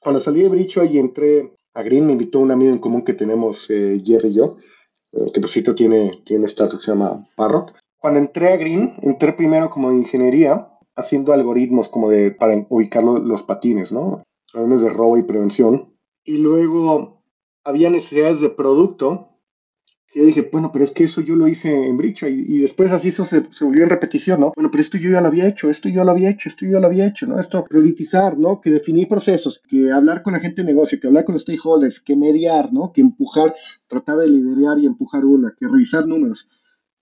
[0.00, 3.14] Cuando salí de Bridgify y entré a Green, me invitó un amigo en común que
[3.14, 4.56] tenemos, eh, Jerry y yo,
[5.12, 7.72] eh, que por cierto tiene, tiene startup que se llama Parrot.
[7.98, 13.42] Cuando entré a Green, entré primero como ingeniería, haciendo algoritmos como de, para ubicar los
[13.44, 14.24] patines, ¿no?
[14.52, 15.94] Algoritmos de robo y prevención.
[16.24, 17.22] Y luego
[17.64, 19.29] había necesidades de producto
[20.12, 23.08] yo dije, bueno, pero es que eso yo lo hice en Bricha y, después así
[23.08, 24.52] eso se, volvió en repetición, ¿no?
[24.56, 26.80] Bueno, pero esto yo ya lo había hecho, esto yo lo había hecho, esto yo
[26.80, 27.38] lo había hecho, ¿no?
[27.38, 28.60] Esto, priorizar, ¿no?
[28.60, 32.00] Que definir procesos, que hablar con la gente de negocio, que hablar con los stakeholders,
[32.00, 32.92] que mediar, ¿no?
[32.92, 33.54] Que empujar,
[33.86, 36.48] tratar de liderar y empujar una, que revisar números.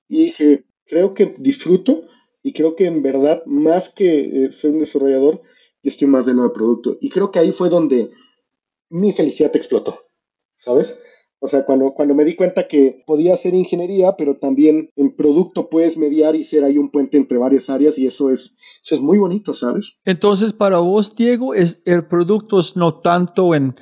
[0.06, 2.08] Y dije, creo que disfruto
[2.42, 5.40] y creo que en verdad, más que eh, ser un desarrollador,
[5.82, 6.98] yo estoy más de lado de producto.
[7.00, 8.10] Y creo que ahí fue donde
[8.90, 9.98] mi felicidad explotó,
[10.56, 10.98] ¿sabes?
[11.40, 15.68] O sea, cuando, cuando me di cuenta que podía hacer ingeniería, pero también en producto
[15.70, 19.00] puedes mediar y ser ahí un puente entre varias áreas y eso es, eso es
[19.00, 19.94] muy bonito, ¿sabes?
[20.04, 23.76] Entonces, para vos, Diego, es, el producto es no tanto en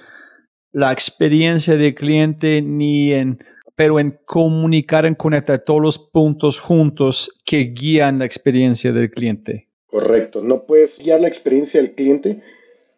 [0.73, 3.38] la experiencia del cliente ni en
[3.75, 9.69] pero en comunicar, en conectar todos los puntos juntos que guían la experiencia del cliente.
[9.87, 12.40] Correcto, no puedes guiar la experiencia del cliente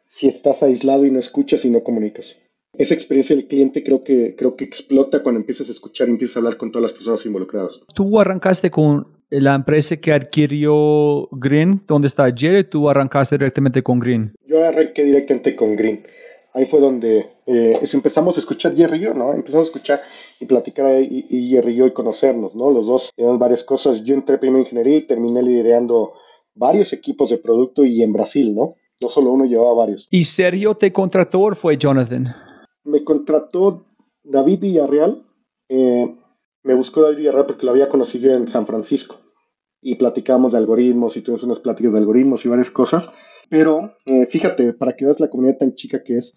[0.07, 2.41] si estás aislado y no escuchas y no comunicas
[2.77, 6.37] esa experiencia del cliente creo que, creo que explota cuando empiezas a escuchar y empiezas
[6.37, 7.81] a hablar con todas las personas involucradas.
[7.95, 12.65] Tú arrancaste con la empresa que adquirió Green, ¿dónde está Jerry?
[12.65, 14.33] ¿Tú arrancaste directamente con Green?
[14.47, 16.05] Yo arranqué directamente con Green.
[16.55, 19.33] Ahí fue donde eh, empezamos a escuchar Jerry y yo, ¿no?
[19.33, 20.01] Empezamos a escuchar
[20.41, 22.71] y platicar y, y Jerry y yo y conocernos, ¿no?
[22.71, 24.03] Los dos tenemos varias cosas.
[24.03, 26.15] Yo entré primero en ingeniería y terminé liderando
[26.55, 28.75] varios equipos de producto y en Brasil, ¿no?
[29.01, 30.09] No solo uno, llevaba varios.
[30.11, 32.35] ¿Y Sergio te contrató o fue Jonathan?
[32.89, 33.87] Me contrató
[34.25, 35.25] David Villarreal.
[35.69, 36.17] Eh,
[36.65, 39.21] me buscó David Villarreal porque lo había conocido en San Francisco
[39.81, 43.09] y platicábamos de algoritmos y tuvimos unas pláticas de algoritmos y varias cosas.
[43.49, 46.35] Pero eh, fíjate, para que veas la comunidad tan chica que es,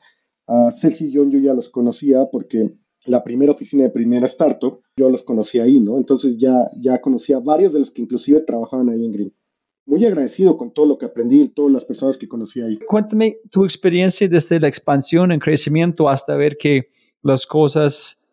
[0.48, 4.82] a Sergio y John yo ya los conocía porque la primera oficina de primera startup,
[4.96, 5.98] yo los conocí ahí, ¿no?
[5.98, 9.34] Entonces ya, ya conocía a varios de los que inclusive trabajaban ahí en Green
[9.92, 12.80] muy agradecido con todo lo que aprendí, todas las personas que conocí ahí.
[12.88, 16.88] Cuéntame tu experiencia desde la expansión en crecimiento hasta ver que
[17.22, 18.24] las cosas,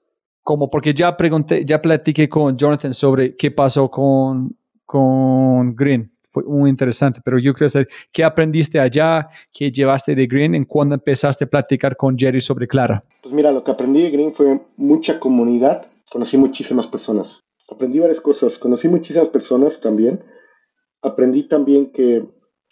[0.45, 6.13] como porque ya pregunté, ya platiqué con Jonathan sobre qué pasó con, con Green.
[6.31, 10.65] Fue muy interesante, pero yo quiero saber qué aprendiste allá, qué llevaste de Green en
[10.65, 13.03] cuando empezaste a platicar con Jerry sobre Clara.
[13.21, 17.41] Pues mira, lo que aprendí de Green fue mucha comunidad, conocí muchísimas personas.
[17.69, 20.21] Aprendí varias cosas, conocí muchísimas personas también
[21.03, 22.27] aprendí también que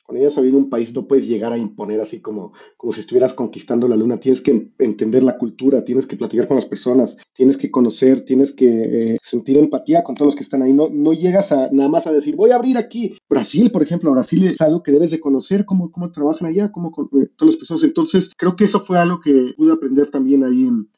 [0.07, 3.35] cuando ya sabido un país no puedes llegar a imponer así como, como si estuvieras
[3.35, 4.19] conquistando la luna.
[4.19, 8.53] Tienes que entender la cultura, tienes que platicar con las personas, tienes que conocer, tienes
[8.53, 10.73] que eh, sentir empatía con todos los que están ahí.
[10.73, 13.17] No, no llegas a nada más a decir, voy a abrir aquí.
[13.29, 16.93] Brasil, por ejemplo, Brasil es algo que debes de conocer, cómo, cómo trabajan allá, cómo
[16.93, 17.83] con, eh, todas las personas.
[17.83, 20.89] Entonces, creo que eso fue algo que pude aprender también ahí en,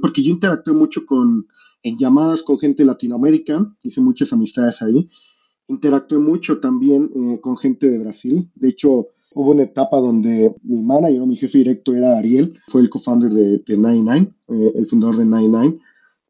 [0.00, 1.46] porque yo interactué mucho con,
[1.84, 5.08] en llamadas con gente de Latinoamérica, hice muchas amistades ahí
[5.70, 8.50] interactué mucho también eh, con gente de Brasil.
[8.54, 12.90] De hecho, hubo una etapa donde mi manager, mi jefe directo era Ariel, fue el
[12.90, 15.78] co-founder de, de 99, eh, el fundador de 99,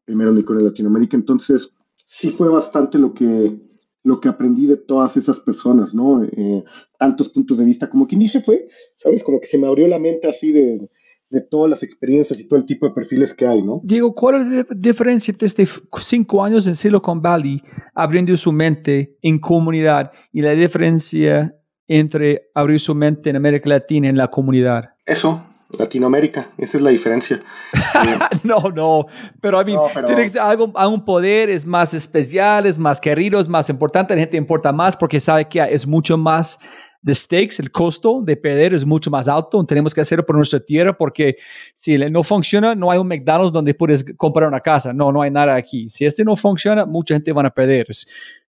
[0.05, 1.17] primero unicornio de Latinoamérica.
[1.17, 1.73] Entonces,
[2.05, 3.57] sí fue bastante lo que,
[4.03, 6.23] lo que aprendí de todas esas personas, ¿no?
[6.23, 6.63] Eh,
[6.97, 9.23] tantos puntos de vista, como quien dice fue, ¿sabes?
[9.23, 10.89] Como que se me abrió la mente así de,
[11.31, 13.79] de todas las experiencias y todo el tipo de perfiles que hay, ¿no?
[13.83, 15.65] Diego, ¿cuál es la diferencia desde
[15.99, 17.63] cinco años en Silicon Valley
[17.95, 21.55] abriendo su mente en comunidad y la diferencia
[21.87, 24.89] entre abrir su mente en América Latina en la comunidad?
[25.05, 25.41] Eso,
[25.77, 27.39] Latinoamérica, esa es la diferencia.
[28.43, 29.05] no, no,
[29.41, 29.73] pero a mí
[30.05, 34.19] tiene algo, a un poder, es más especial, es más querido, es más importante, la
[34.19, 36.59] gente importa más porque sabe que es mucho más
[37.01, 39.63] de stakes, el costo de perder es mucho más alto.
[39.65, 41.37] Tenemos que hacerlo por nuestra tierra porque
[41.73, 44.93] si no funciona, no hay un McDonald's donde puedes comprar una casa.
[44.93, 45.89] No, no hay nada aquí.
[45.89, 47.87] Si este no funciona, mucha gente van a perder.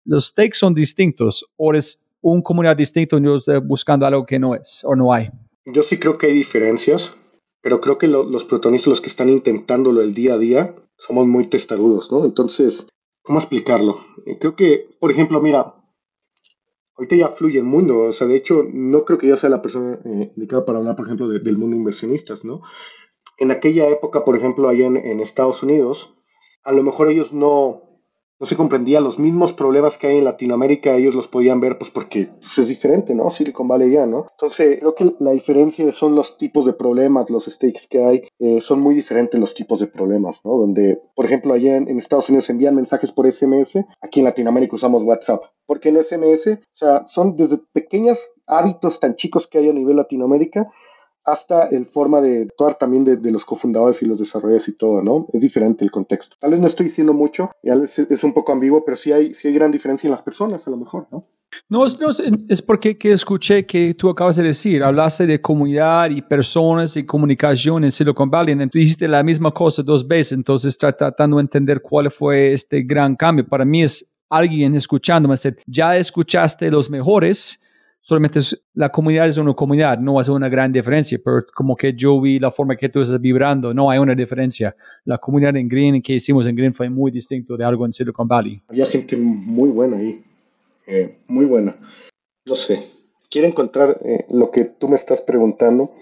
[0.05, 1.45] Los stakes son distintos.
[1.57, 3.09] O eres una comunidad estoy
[3.65, 5.29] buscando algo que no es o no hay.
[5.65, 7.13] Yo sí creo que hay diferencias,
[7.61, 11.49] pero creo que los protagonistas, los que están intentándolo el día a día, somos muy
[11.49, 12.25] testarudos, ¿no?
[12.25, 12.87] Entonces,
[13.23, 13.99] ¿cómo explicarlo?
[14.41, 15.75] Creo que, por ejemplo, mira,
[16.97, 19.63] ahorita ya fluye el mundo, o sea, de hecho, no creo que yo sea la
[19.63, 22.63] persona eh, indicada para hablar, por ejemplo, del mundo inversionistas, ¿no?
[23.39, 26.15] En aquella época, por ejemplo, allá en Estados Unidos,
[26.65, 27.86] a lo mejor ellos no,
[28.39, 31.91] no se comprendían los mismos problemas que hay en Latinoamérica, ellos los podían ver pues
[31.91, 33.31] porque pues, es diferente, ¿no?
[33.31, 34.27] Silicon Valley ya, ¿no?
[34.33, 38.61] Entonces, creo que la diferencia son los tipos de problemas, los stakes que hay, eh,
[38.61, 40.59] son muy diferentes los tipos de problemas, ¿no?
[40.59, 45.03] Donde, por ejemplo, allá en, Estados Unidos envían mensajes por SMS, aquí en Latinoamérica usamos
[45.03, 45.45] WhatsApp.
[45.67, 49.97] Porque en SMS, o sea, son desde pequeños hábitos tan chicos que hay a nivel
[49.97, 50.71] Latinoamérica
[51.27, 55.27] hasta el forma de actuar también de, los cofundadores y los desarrolladores y todo, ¿no?
[55.33, 56.37] Es diferente el contexto.
[56.41, 59.55] Tal vez no estoy diciendo mucho, es, un poco ambiguo, pero sí hay, sí hay
[59.55, 61.27] gran diferencia en las personas, a lo mejor, ¿no?
[61.69, 61.99] No, es,
[62.49, 67.05] es porque que escuché que tú acabas de decir, hablaste de comunidad y personas y
[67.05, 71.43] comunicación en Silicon Valley, y tú dijiste la misma cosa dos veces, entonces tratando de
[71.43, 73.47] entender cuál fue este gran cambio.
[73.49, 77.63] Para mí es alguien escuchándome, decir, ya escuchaste los mejores,
[78.07, 78.39] solamente
[78.75, 82.39] la comunidad es una comunidad, no hace una gran diferencia, pero como que yo vi
[82.39, 84.77] la forma que tú estás vibrando, no hay una diferencia.
[85.05, 88.29] La comunidad en Green que hicimos en Green fue muy distinto de algo en Silicon
[88.29, 88.63] Valley.
[88.69, 90.23] Había gente muy buena ahí,
[90.87, 91.77] eh, muy buena.
[92.47, 92.81] No sé,
[93.29, 95.93] quiero encontrar eh, lo que tú me estás preguntando.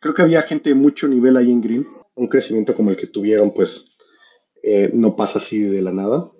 [0.00, 1.88] Creo que había gente de mucho nivel ahí en Green.
[2.14, 3.84] Un crecimiento como el que tuvieron, pues
[4.62, 6.30] eh, no pasa así de la nada.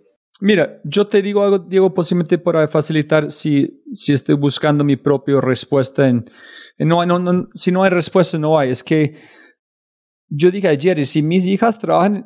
[0.41, 5.41] Mira, yo te digo algo, Diego, posiblemente para facilitar si, si estoy buscando mi propia
[5.41, 6.09] respuesta.
[6.09, 6.31] En,
[6.79, 8.71] no, no, no, si no hay respuesta, no hay.
[8.71, 9.17] Es que
[10.29, 12.25] yo dije ayer, si mis hijas trabajan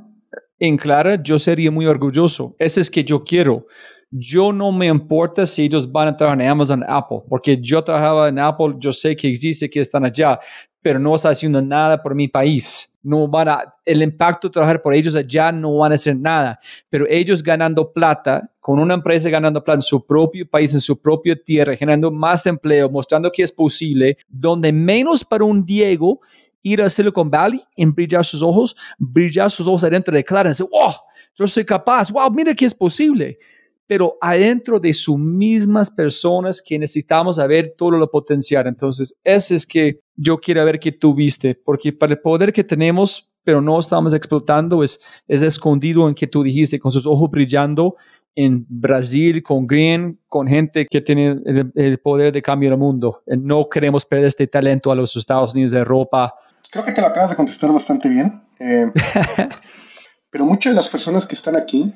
[0.59, 2.55] en Clara, yo sería muy orgulloso.
[2.59, 3.67] Ese es que yo quiero.
[4.11, 8.29] Yo no me importa si ellos van a trabajar en Amazon, Apple, porque yo trabajaba
[8.29, 10.39] en Apple, yo sé que existe, que están allá,
[10.83, 12.95] pero no está haciendo nada por mi país.
[13.03, 16.61] No van a, el impacto de trabajar por ellos allá no van a hacer nada,
[16.91, 21.01] pero ellos ganando plata, con una empresa ganando plata en su propio país, en su
[21.01, 26.21] propia tierra, generando más empleo, mostrando que es posible, donde menos para un Diego
[26.63, 30.51] ir a Silicon Valley y brillar sus ojos, brillar sus ojos adentro de Clara y
[30.51, 30.93] decir, wow,
[31.35, 33.39] yo soy capaz, wow, mira que es posible
[33.87, 38.67] pero adentro de sus mismas personas que necesitamos saber todo lo potencial.
[38.67, 42.65] Entonces, ese es que yo quiero ver que tú viste, porque para el poder que
[42.65, 47.31] tenemos, pero no estamos explotando, es, es escondido en que tú dijiste, con sus ojos
[47.31, 47.97] brillando
[48.35, 51.39] en Brasil, con Green, con gente que tiene
[51.75, 53.23] el, poder de cambiar el mundo.
[53.27, 56.35] No queremos perder este talento a los Estados Unidos de Europa.
[56.71, 58.43] Creo que te lo acabas de contestar bastante bien.
[58.59, 58.91] Eh,
[60.31, 61.93] pero muchas de las personas que están aquí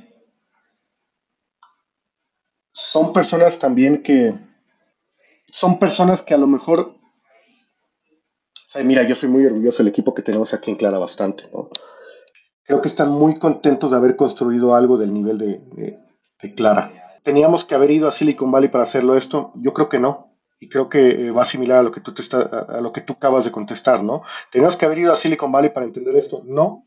[2.76, 4.34] son personas también que
[5.50, 6.94] son personas que a lo mejor
[8.68, 11.44] o sea, mira, yo soy muy orgulloso del equipo que tenemos aquí en Clara bastante,
[11.52, 11.70] ¿no?
[12.64, 15.98] Creo que están muy contentos de haber construido algo del nivel de,
[16.54, 16.92] Clara.
[17.22, 19.52] ¿Teníamos que haber ido a Silicon Valley para hacerlo esto?
[19.54, 20.36] Yo creo que no.
[20.60, 23.00] Y creo que eh, va similar a lo que tú te está, a lo que
[23.00, 24.22] tú acabas de contestar, ¿no?
[24.50, 26.42] ¿Teníamos que haber ido a Silicon Valley para entender esto?
[26.44, 26.86] No.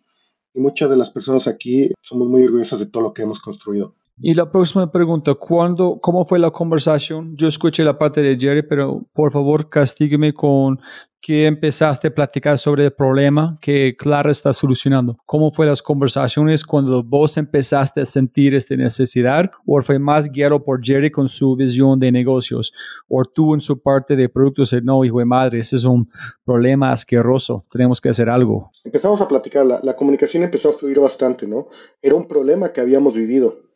[0.54, 3.96] Y muchas de las personas aquí somos muy orgullosas de todo lo que hemos construido.
[4.22, 7.38] Y la próxima pregunta, ¿cuándo, ¿cómo fue la conversación?
[7.38, 10.80] Yo escuché la parte de Jerry, pero por favor castígueme con
[11.22, 15.18] que empezaste a platicar sobre el problema que Clara está solucionando.
[15.26, 19.50] ¿Cómo fue las conversaciones cuando vos empezaste a sentir esta necesidad?
[19.66, 22.74] ¿O fue más guiado por Jerry con su visión de negocios?
[23.08, 26.10] ¿O tú en su parte de productos, no, hijo de madre, ese es un
[26.44, 28.72] problema asqueroso, tenemos que hacer algo?
[28.84, 31.68] Empezamos a platicar, la, la comunicación empezó a fluir bastante, ¿no?
[32.02, 33.69] Era un problema que habíamos vivido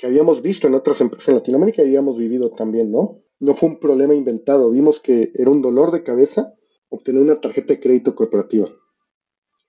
[0.00, 3.18] que habíamos visto en otras empresas en Latinoamérica y habíamos vivido también, ¿no?
[3.38, 6.54] No fue un problema inventado, vimos que era un dolor de cabeza
[6.88, 8.66] obtener una tarjeta de crédito corporativa.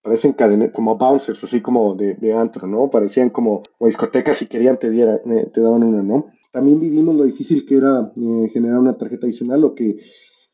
[0.02, 0.34] Parecen
[0.74, 2.90] como bouncers, así como de, de antro, ¿no?
[2.90, 6.28] Parecían como, discotecas si querían te, diera, eh, te daban una, ¿no?
[6.52, 9.98] También vivimos lo difícil que era eh, generar una tarjeta adicional o que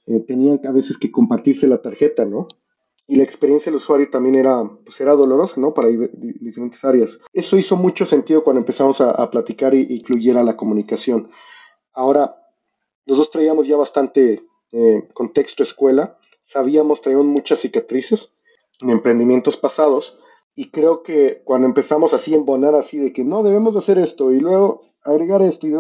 [0.08, 2.48] eh, tenían a veces que compartirse la tarjeta, ¿no?
[3.08, 5.74] Y la experiencia del usuario también era, pues era dolorosa, ¿no?
[5.74, 7.20] Para diferentes áreas.
[7.32, 11.30] Eso hizo mucho sentido cuando empezamos a, platicar y, y, fluyera la comunicación.
[11.94, 12.36] Ahora,
[13.06, 14.44] los dos traíamos ya bastante
[14.74, 18.34] eh, contexto escuela, sabíamos, traíamos muchas cicatrices
[18.82, 20.18] en emprendimientos pasados,
[20.58, 24.34] y creo que cuando empezamos así a embonar así de que no debemos hacer esto,
[24.34, 25.74] y luego agregar esto y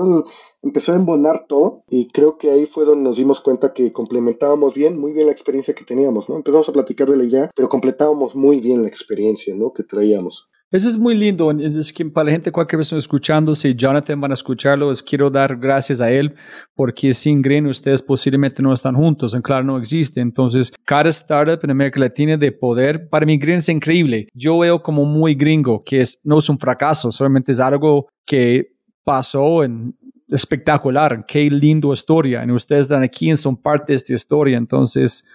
[0.62, 4.76] empezó a embonar todo y creo que ahí fue donde nos dimos cuenta que complementábamos
[4.76, 6.36] bien, muy bien la experiencia que teníamos, ¿no?
[6.36, 9.74] Empezamos a platicar de la idea, pero completábamos muy bien la experiencia, ¿no?
[9.74, 10.48] Que traíamos.
[10.70, 11.50] Eso es muy lindo.
[11.52, 15.30] Es que para la gente, cualquier persona escuchando, si Jonathan van a escucharlo, les quiero
[15.30, 16.36] dar gracias a él,
[16.76, 19.34] porque sin Green ustedes posiblemente no están juntos.
[19.34, 20.20] En claro, no existe.
[20.20, 24.28] Entonces, cada startup en América Latina de poder, para mí Green es increíble.
[24.34, 28.74] Yo veo como muy gringo, que es, no es un fracaso, solamente es algo que
[29.06, 29.96] pasó en
[30.28, 31.24] espectacular.
[31.26, 32.44] Qué lindo historia.
[32.46, 34.58] Y ustedes están aquí y son parte de esta historia.
[34.58, 35.26] Entonces,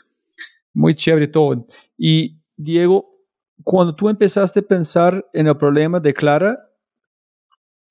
[0.75, 1.67] muy chévere todo.
[1.97, 3.12] Y Diego,
[3.65, 6.69] cuando tú empezaste a pensar en el problema de Clara,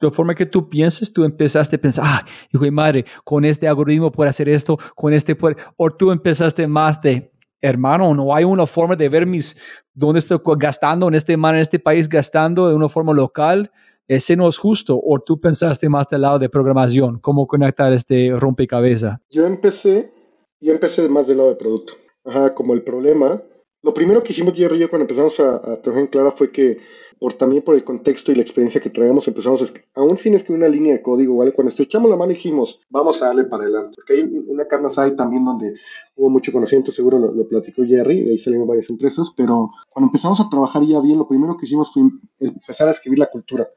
[0.01, 3.67] de forma que tú piensas, tú empezaste a pensar, ah, hijo de madre, con este
[3.67, 8.43] algoritmo puedo hacer esto, con este puede, o tú empezaste más de, hermano, no hay
[8.43, 9.61] una forma de ver mis,
[9.93, 13.71] dónde estoy gastando en este en este país, gastando de una forma local,
[14.07, 18.31] ese no es justo, o tú pensaste más del lado de programación, cómo conectar este
[18.31, 19.19] rompecabezas.
[19.29, 20.11] Yo empecé,
[20.59, 21.93] yo empecé más del lado de producto,
[22.25, 23.41] ajá, como el problema
[23.83, 26.77] lo primero que hicimos Jerry y yo cuando empezamos a, trabajar en Clara fue que,
[27.19, 30.63] por también por el contexto y la experiencia que traíamos, empezamos, a, aún sin escribir
[30.63, 31.51] una línea de código, ¿vale?
[31.51, 33.95] Cuando estrechamos la mano dijimos, vamos a darle para adelante.
[33.95, 35.73] Porque hay una carne ahí también donde
[36.15, 40.39] hubo mucho conocimiento, seguro lo, platicó Jerry, de ahí salieron varias empresas, pero cuando empezamos
[40.39, 42.03] a trabajar ya bien, lo primero que hicimos fue
[42.39, 43.67] empezar a escribir la cultura.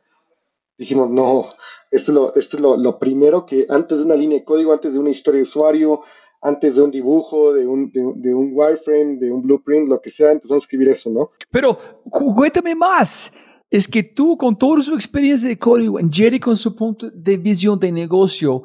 [0.76, 1.50] Dijimos, no,
[1.90, 4.72] esto es, lo, esto es lo, lo primero que antes de una línea de código,
[4.72, 6.02] antes de una historia de usuario,
[6.44, 10.30] antes de un dibujo, de un, de, un wireframe, de un blueprint, lo que sea,
[10.30, 11.30] empezamos a escribir eso, ¿no?
[11.50, 11.78] Pero
[12.10, 13.32] cuéntame más.
[13.70, 17.78] Es que tú, con toda su experiencia de código, Jerry con su punto de visión
[17.80, 18.62] de negocio,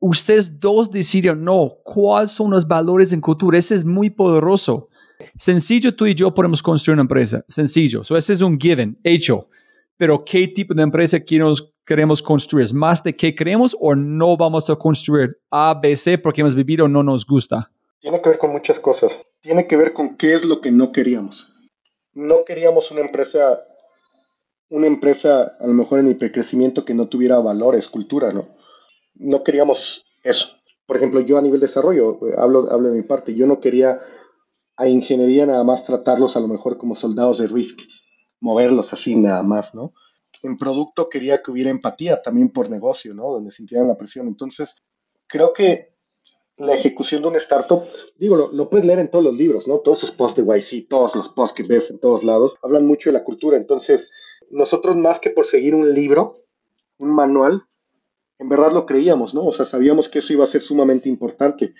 [0.00, 3.56] ustedes dos decidieron, no, cuáles son los valores en cultura.
[3.56, 4.88] Ese es muy poderoso.
[5.36, 7.44] Sencillo, tú y yo podemos construir una empresa.
[7.46, 8.02] Sencillo.
[8.02, 9.48] So, ese es un given, hecho.
[9.96, 12.74] Pero, ¿qué tipo de empresa queremos construir?
[12.74, 16.88] más de qué queremos o no vamos a construir A, B, porque hemos vivido o
[16.88, 17.70] no nos gusta?
[18.00, 19.18] Tiene que ver con muchas cosas.
[19.40, 21.48] Tiene que ver con qué es lo que no queríamos.
[22.12, 23.62] No queríamos una empresa,
[24.68, 28.48] una empresa a lo mejor en hipercrecimiento que no tuviera valores, cultura, ¿no?
[29.14, 30.50] No queríamos eso.
[30.86, 33.60] Por ejemplo, yo a nivel de desarrollo, eh, hablo, hablo de mi parte, yo no
[33.60, 34.00] quería
[34.76, 37.80] a ingeniería nada más tratarlos a lo mejor como soldados de Risk,
[38.40, 39.92] moverlos así nada más, ¿no?
[40.42, 43.30] en producto quería que hubiera empatía también por negocio, ¿no?
[43.32, 44.26] Donde sintieran la presión.
[44.28, 44.82] Entonces,
[45.26, 45.94] creo que
[46.56, 47.82] la ejecución de un startup,
[48.16, 49.78] digo, lo, puedes leer en todos los libros, ¿no?
[49.78, 53.10] Todos esos posts de YC, todos los posts que ves en todos lados, hablan mucho
[53.10, 53.56] de la cultura.
[53.56, 54.12] Entonces,
[54.50, 56.44] nosotros más que por seguir un libro,
[56.98, 57.64] un manual,
[58.38, 59.44] en verdad lo creíamos, ¿no?
[59.46, 61.74] O sea, sabíamos que eso iba a ser sumamente importante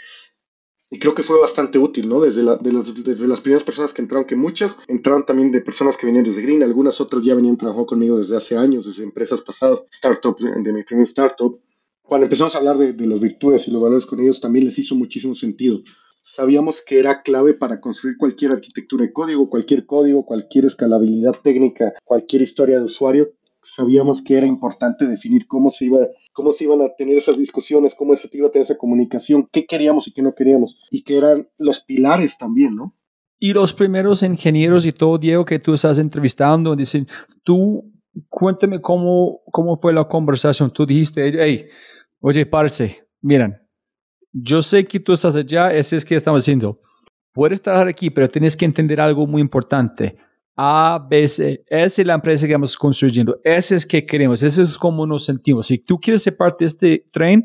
[0.91, 2.21] y creo que fue bastante útil, ¿no?
[2.21, 6.07] Desde, la, desde las primeras personas que entraron, que muchas entraron también de personas que
[6.07, 9.83] venían desde Green, algunas otras ya venían trabajando conmigo desde hace años, desde empresas pasadas,
[9.93, 11.61] startups, de, mi primer startup.
[12.03, 14.79] Cuando empezamos a hablar de, de las virtudes y los valores con ellos, también les
[14.79, 15.81] hizo muchísimo sentido.
[16.23, 21.95] Sabíamos que era clave para construir cualquier arquitectura de código, cualquier código, cualquier escalabilidad técnica,
[22.05, 23.33] cualquier historia de usuario,
[23.75, 25.99] sabíamos que era importante definir cómo se iba
[26.33, 29.65] cómo se iban a tener esas discusiones, cómo se iba a tener esa comunicación, qué
[29.65, 32.95] queríamos y qué no queríamos, y que eran los pilares también, ¿no?
[33.39, 37.07] Y los primeros ingenieros y todo, Diego, que tú estás entrevistando, dicen,
[37.43, 37.91] tú
[38.29, 40.71] cuéntame cómo, cómo fue la conversación.
[40.71, 41.67] Tú dijiste, hey,
[42.21, 43.57] oye, parce, miren,
[44.33, 46.81] yo sé que tú estás allá, ese es que estamos haciendo.
[47.33, 50.17] Puedes estar aquí, pero tienes que entender algo muy importante.
[50.57, 51.65] A, B, C.
[51.69, 53.39] Esa es la empresa que estamos construyendo.
[53.45, 54.43] Ese es que queremos.
[54.43, 55.67] Ese es como nos sentimos.
[55.67, 57.45] Si tú quieres ser parte de este tren,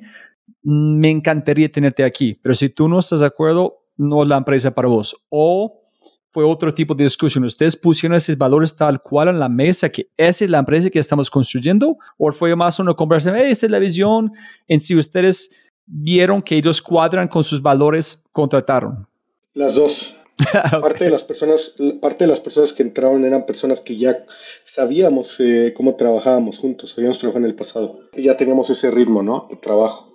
[0.63, 2.39] me encantaría tenerte aquí.
[2.41, 5.15] Pero si tú no estás de acuerdo, no es la empresa para vos.
[5.29, 5.81] O
[6.29, 7.43] fue otro tipo de discusión.
[7.43, 10.99] Ustedes pusieron esos valores tal cual en la mesa, que esa es la empresa que
[10.99, 11.97] estamos construyendo.
[12.17, 14.31] O fue más una conversación, esa es la visión.
[14.67, 19.05] En si ustedes vieron que ellos cuadran con sus valores, contrataron.
[19.53, 20.15] Las dos.
[20.81, 24.25] Parte, de las personas, parte de las personas que entraron eran personas que ya
[24.65, 29.47] sabíamos eh, cómo trabajábamos juntos, habíamos trabajado en el pasado, ya teníamos ese ritmo, ¿no?
[29.49, 30.13] De trabajo.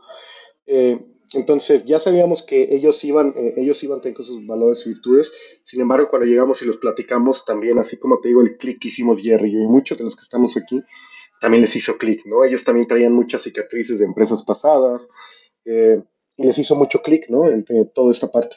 [0.67, 0.99] Eh,
[1.33, 5.33] entonces ya sabíamos que ellos iban, eh, ellos iban tener sus valores y virtudes.
[5.65, 8.89] Sin embargo, cuando llegamos y los platicamos, también, así como te digo, el clic que
[8.89, 10.81] hicimos Jerry y muchos de los que estamos aquí,
[11.41, 12.45] también les hizo clic, ¿no?
[12.45, 15.07] Ellos también traían muchas cicatrices de empresas pasadas
[15.65, 17.47] y les hizo mucho clic, ¿no?
[17.49, 18.57] Entre toda esta parte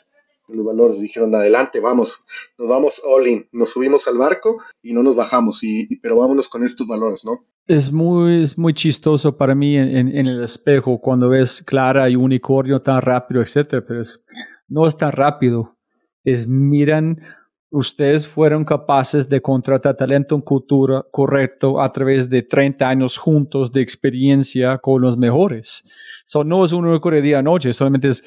[0.54, 2.20] los valores dijeron, adelante, vamos,
[2.58, 6.50] nos vamos all in, nos subimos al barco y no nos bajamos, y, pero vámonos
[6.50, 7.46] con estos valores, ¿no?
[7.68, 12.82] Es muy, es muy chistoso para mí en, el espejo cuando ves Clara y Unicornio
[12.82, 14.26] tan rápido, etcétera, pero es,
[14.68, 15.78] no es tan rápido.
[16.24, 17.22] Es, miran,
[17.70, 23.72] ustedes fueron capaces de contratar talento en cultura correcto a través de 30 años juntos
[23.72, 25.84] de experiencia con los mejores.
[26.26, 28.24] So, no es un único día a noche, solamente es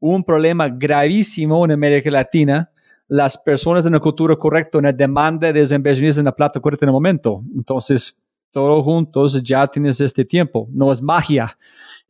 [0.00, 2.70] un problema gravísimo en América Latina
[3.08, 6.60] las personas en la cultura correcta, en la demanda de los inversionistas en la plata
[6.60, 7.42] correcta en el momento.
[7.54, 10.66] Entonces, todos juntos ya tienes este tiempo.
[10.72, 11.56] No es magia,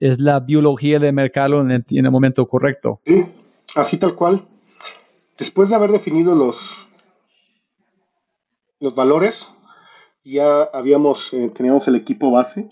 [0.00, 3.00] es la biología del mercado en el, en el momento correcto.
[3.04, 3.26] Sí,
[3.74, 4.42] así tal cual.
[5.36, 6.86] Después de haber definido los,
[8.80, 9.46] los valores,
[10.24, 12.68] ya habíamos, eh, teníamos el equipo base,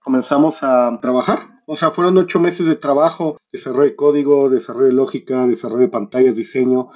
[0.00, 1.57] comenzamos a trabajar.
[1.70, 5.88] O sea, fueron ocho meses de trabajo, desarrollo de código, desarrollo de lógica, desarrollo de
[5.88, 6.88] pantallas, diseño.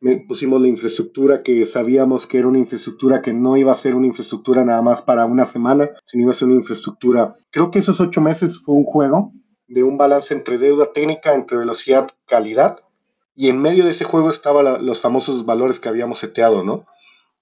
[0.00, 3.94] Me pusimos la infraestructura que sabíamos que era una infraestructura que no iba a ser
[3.94, 7.36] una infraestructura nada más para una semana, sino iba a ser una infraestructura.
[7.50, 9.32] Creo que esos ocho meses fue un juego
[9.66, 12.80] de un balance entre deuda técnica, entre velocidad, calidad,
[13.34, 16.84] y en medio de ese juego estaban los famosos valores que habíamos seteado, ¿no?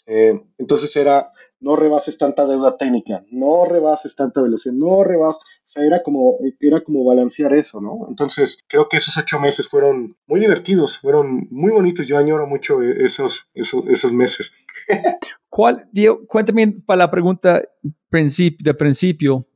[0.06, 5.68] Eh, entonces era no rebases tanta deuda técnica, no rebases tanta velocidad, no rebases, o
[5.68, 8.06] sea, era como, era como balancear eso, ¿no?
[8.08, 12.82] Entonces, creo que esos ocho meses fueron muy divertidos, fueron muy bonitos, yo añoro mucho
[12.82, 14.52] esos, esos, esos meses.
[15.48, 17.62] ¿Cuál, Diego, cuéntame para la pregunta
[18.10, 19.46] de principio,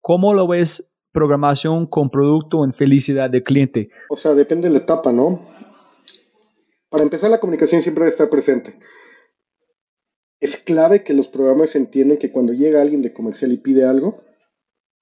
[0.00, 3.88] ¿cómo lo ves programación con producto en felicidad del cliente?
[4.10, 5.46] O sea, depende de la etapa, ¿no?
[6.90, 8.78] Para empezar, la comunicación siempre debe estar presente
[10.40, 14.18] es clave que los programas entiendan que cuando llega alguien de comercial y pide algo,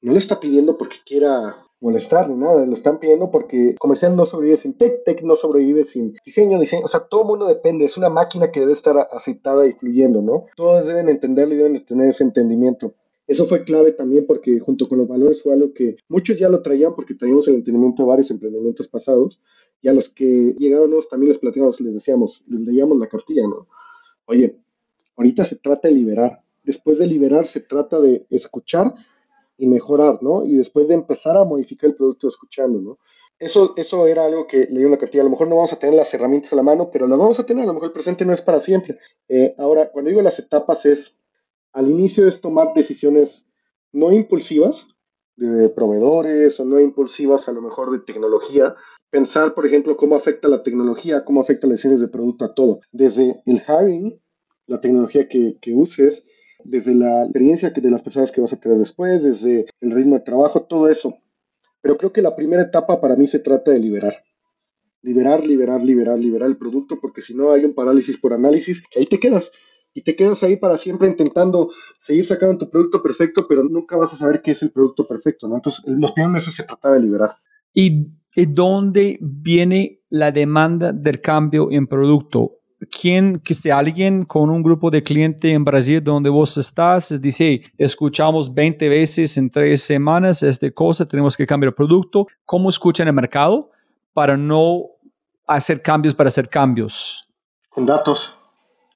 [0.01, 4.25] no le está pidiendo porque quiera molestar ni nada, lo están pidiendo porque comercial no
[4.25, 7.97] sobrevive sin tech, tech no sobrevive sin diseño, diseño, o sea, todo mundo depende, es
[7.97, 10.47] una máquina que debe estar aceptada y fluyendo, ¿no?
[10.57, 12.95] Todos deben entenderlo y deben tener ese entendimiento.
[13.27, 16.63] Eso fue clave también porque junto con los valores fue algo que muchos ya lo
[16.63, 19.41] traían porque traíamos el entendimiento de varios emprendimientos pasados
[19.83, 23.67] y a los que llegaron también les platicamos, les decíamos, les leíamos la cartilla, ¿no?
[24.27, 24.61] Oye,
[25.17, 26.43] Ahorita se trata de liberar.
[26.63, 28.95] Después de liberar se trata de escuchar
[29.59, 30.45] y mejorar, ¿no?
[30.45, 32.99] Y después de empezar a modificar el producto escuchando, ¿no?
[33.39, 35.23] Eso, eso era algo que leí en la cartilla.
[35.23, 37.39] A lo mejor no vamos a tener las herramientas a la mano, pero las vamos
[37.39, 37.65] a tener.
[37.65, 38.99] A lo mejor el presente no es para siempre.
[39.29, 41.19] Eh, ahora, cuando digo las etapas es,
[41.73, 43.51] al inicio es tomar decisiones
[43.93, 44.87] no impulsivas
[45.37, 48.75] de proveedores o no impulsivas a lo mejor de tecnología.
[49.11, 52.81] Pensar, por ejemplo, cómo afecta la tecnología, cómo afecta las decisiones de producto a todo.
[52.91, 54.19] Desde el hiring,
[54.67, 56.25] la tecnología que, uses,
[56.65, 60.15] desde la experiencia que de las personas que vas a tener después, desde el ritmo
[60.15, 61.17] de trabajo, todo eso.
[61.81, 64.15] Pero creo que la primera etapa para mí se trata de liberar.
[65.03, 69.07] Liberar, liberar, liberar, liberar el producto, porque si no hay un parálisis por análisis, ahí
[69.07, 69.53] te quedas.
[69.95, 74.13] Y te quedas ahí para siempre intentando seguir sacando tu producto perfecto, pero nunca vas
[74.13, 75.55] a saber qué es el producto perfecto, ¿no?
[75.55, 77.37] Entonces, los primeros meses se trataba de liberar.
[77.73, 82.59] ¿Y, ¿Y dónde viene la demanda del cambio en producto?
[82.89, 87.63] Quien, que sea alguien con un grupo de clientes en Brasil donde vos estás, dice,
[87.79, 92.27] escuchamos 20 veces en tres semanas esta cosa, tenemos que cambiar el producto.
[92.45, 93.71] ¿Cómo escuchan el mercado
[94.13, 94.85] para no
[95.47, 97.29] hacer cambios para hacer cambios?
[97.69, 98.35] Con datos.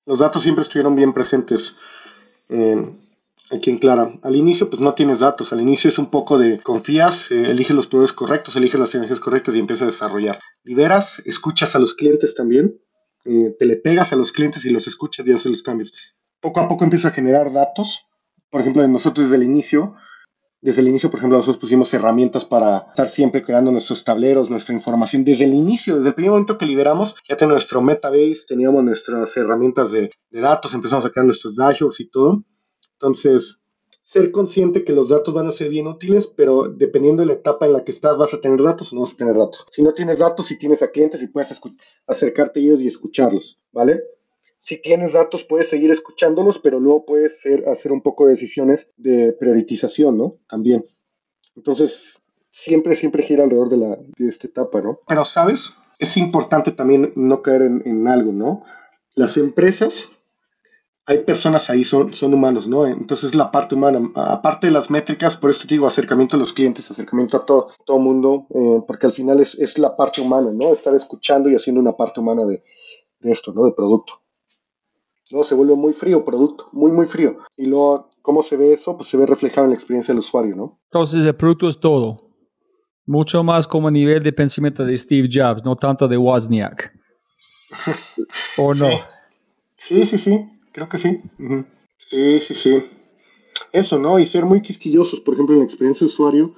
[0.06, 1.76] Los datos siempre estuvieron bien presentes.
[2.48, 2.84] Eh,
[3.50, 4.12] aquí en Clara.
[4.22, 5.52] Al inicio, pues no tienes datos.
[5.52, 9.20] Al inicio es un poco de confías, eh, elige los proveedores correctos, elige las energías
[9.20, 10.38] correctas y empieza a desarrollar.
[10.64, 12.80] Liberas, escuchas a los clientes también
[13.24, 15.92] eh, te le pegas a los clientes y los escuchas y haces los cambios.
[16.40, 18.06] Poco a poco empieza a generar datos.
[18.50, 19.94] Por ejemplo, nosotros desde el inicio,
[20.62, 24.74] desde el inicio, por ejemplo, nosotros pusimos herramientas para estar siempre creando nuestros tableros, nuestra
[24.74, 25.24] información.
[25.24, 29.36] Desde el inicio, desde el primer momento que liberamos, ya teníamos nuestro metabase, teníamos nuestras
[29.36, 32.44] herramientas de, de datos, empezamos a crear nuestros dashboards y todo.
[32.94, 33.59] Entonces,
[34.10, 37.66] ser consciente que los datos van a ser bien útiles, pero dependiendo de la etapa
[37.66, 39.68] en la que estás, vas a tener datos o no vas a tener datos.
[39.70, 41.56] Si no tienes datos, si tienes a clientes y puedes
[42.08, 44.02] acercarte a ellos y escucharlos, ¿vale?
[44.58, 49.32] Si tienes datos, puedes seguir escuchándolos, pero luego puedes hacer un poco de decisiones de
[49.32, 50.38] priorización, ¿no?
[50.48, 50.84] También.
[51.54, 54.98] Entonces, siempre, siempre gira alrededor de, la, de esta etapa, ¿no?
[55.06, 55.70] Pero, ¿sabes?
[56.00, 58.64] Es importante también no caer en, en algo, ¿no?
[59.14, 60.08] Las empresas
[61.06, 62.86] hay personas ahí, son, son humanos, ¿no?
[62.86, 66.90] Entonces la parte humana, aparte de las métricas, por esto digo acercamiento a los clientes,
[66.90, 70.72] acercamiento a todo, todo mundo, eh, porque al final es, es, la parte humana, ¿no?
[70.72, 72.62] Estar escuchando y haciendo una parte humana de,
[73.20, 73.64] de esto, ¿no?
[73.64, 74.14] De producto.
[75.30, 77.38] Luego se vuelve muy frío producto, muy, muy frío.
[77.56, 78.96] Y luego, ¿cómo se ve eso?
[78.96, 80.80] Pues se ve reflejado en la experiencia del usuario, ¿no?
[80.84, 82.28] Entonces el producto es todo.
[83.06, 86.92] Mucho más como nivel de pensamiento de Steve Jobs, no tanto de Wozniak.
[88.58, 88.90] ¿O no?
[89.76, 90.18] sí, sí.
[90.18, 90.59] sí.
[90.72, 91.20] Creo que sí.
[92.08, 92.82] Sí, sí, sí.
[93.72, 94.18] Eso, ¿no?
[94.18, 96.54] Y ser muy quisquillosos, por ejemplo, en la experiencia de usuario,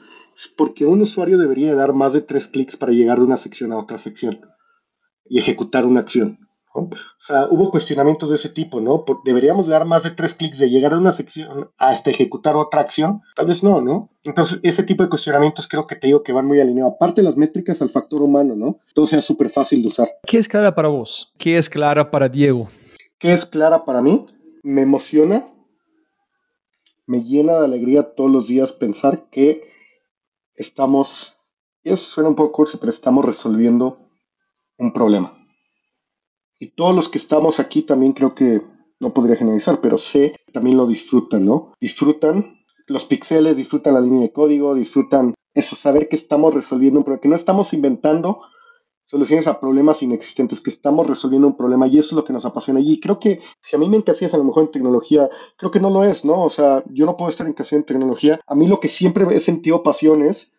[0.57, 3.79] porque un usuario debería dar más de tres clics para llegar de una sección a
[3.79, 4.41] otra sección
[5.27, 6.39] y ejecutar una acción.
[6.75, 6.89] O
[7.21, 9.05] sea, hubo cuestionamientos de ese tipo, ¿no?
[9.25, 13.21] deberíamos dar más de tres clics de llegar a una sección hasta ejecutar otra acción.
[13.37, 14.09] Tal vez no, ¿no?
[14.25, 16.95] Entonces, ese tipo de cuestionamientos creo que te digo que van muy alineados.
[16.95, 18.79] Aparte las métricas al factor humano, ¿no?
[18.95, 20.09] Todo sea súper fácil de usar.
[20.27, 21.35] ¿Qué es clara para vos?
[21.37, 22.71] ¿Qué es clara para Diego?
[23.23, 24.27] ¿Qué es clara para mí?
[24.63, 25.49] Me emociona,
[27.07, 29.71] me llena de alegría todos los días pensar que
[30.55, 31.35] estamos,
[31.83, 34.11] y eso suena un poco cursi, pero estamos resolviendo
[34.77, 35.39] un problema
[36.63, 38.63] y todos los que estamos aquí también creo que,
[39.01, 41.73] no podría generalizar, pero sé, también lo disfrutan, ¿no?
[41.81, 47.05] Disfrutan los píxeles, disfrutan la línea de código, disfrutan eso, saber que estamos resolviendo un
[47.05, 48.43] problema, que no estamos inventando
[49.13, 52.47] soluciones a problemas inexistentes, que estamos resolviendo un problema y eso es lo que nos
[52.47, 52.81] apasiona.
[52.81, 55.81] Y creo que si a mí me encasillas a lo mejor en tecnología, creo que
[55.81, 56.43] no lo es, ¿no?
[56.43, 58.41] O sea, yo no puedo estar encasillado en tecnología.
[58.47, 60.51] A mí lo que siempre he sentido pasión es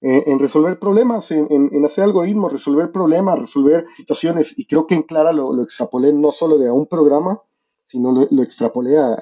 [0.00, 4.58] eh, en resolver problemas, en, hacer algoritmos, resolver problemas, resolver situaciones.
[4.58, 7.42] Y creo que en Clara lo, extrapolé no solo de a un programa,
[7.88, 9.16] sino lo, extrapolé a,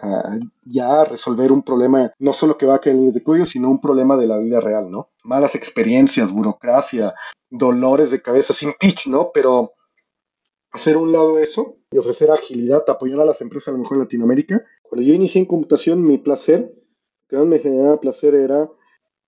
[0.65, 3.71] ya resolver un problema, no solo que va a caer en líneas de código, sino
[3.71, 5.11] un problema de la vida real, ¿no?
[5.23, 7.15] Malas experiencias, burocracia,
[7.49, 9.31] dolores de cabeza sin pitch, ¿no?
[9.33, 9.73] Pero
[10.73, 14.03] hacer un lado eso y ofrecer agilidad, apoyar a las empresas a lo mejor en
[14.03, 14.65] Latinoamérica.
[14.83, 16.75] Cuando yo inicié en computación, mi placer,
[17.29, 18.69] que más me generaba placer era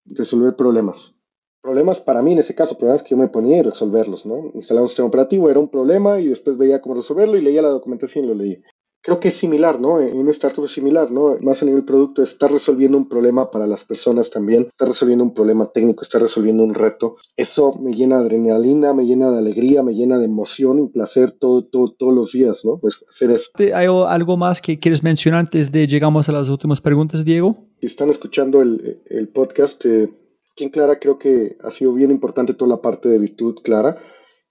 [0.04, 1.14] resolver problemas
[1.60, 4.50] problemas para mí en ese caso, problemas que yo me ponía y resolverlos, ¿no?
[4.54, 7.68] Instalar un sistema operativo era un problema y después veía cómo resolverlo y leía la
[7.68, 8.62] documentación y lo leí.
[9.08, 10.02] Creo que es similar, ¿no?
[10.02, 11.38] En un startup es similar, ¿no?
[11.40, 15.32] Más a nivel producto, está resolviendo un problema para las personas también, está resolviendo un
[15.32, 17.16] problema técnico, está resolviendo un reto.
[17.34, 21.30] Eso me llena de adrenalina, me llena de alegría, me llena de emoción y placer
[21.30, 22.76] todo, todo, todos los días, ¿no?
[22.76, 23.48] Pues hacer eso.
[23.74, 27.56] ¿Hay algo más que quieres mencionar antes de llegamos a las últimas preguntas, Diego?
[27.80, 30.10] Si están escuchando el, el podcast, eh,
[30.58, 33.96] Aquí en Clara creo que ha sido bien importante toda la parte de virtud clara,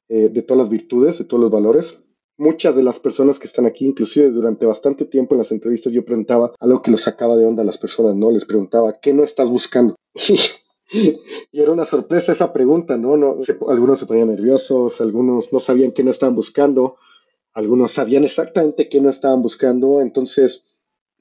[0.07, 1.99] eh, de todas las virtudes, de todos los valores.
[2.37, 6.05] Muchas de las personas que están aquí, inclusive durante bastante tiempo en las entrevistas, yo
[6.05, 8.31] preguntaba algo que los sacaba de onda a las personas, ¿no?
[8.31, 9.95] Les preguntaba, ¿qué no estás buscando?
[10.91, 13.17] y era una sorpresa esa pregunta, ¿no?
[13.17, 16.97] no algunos se ponían nerviosos, algunos no sabían qué no estaban buscando,
[17.53, 19.99] algunos sabían exactamente qué no estaban buscando.
[20.01, 20.63] Entonces,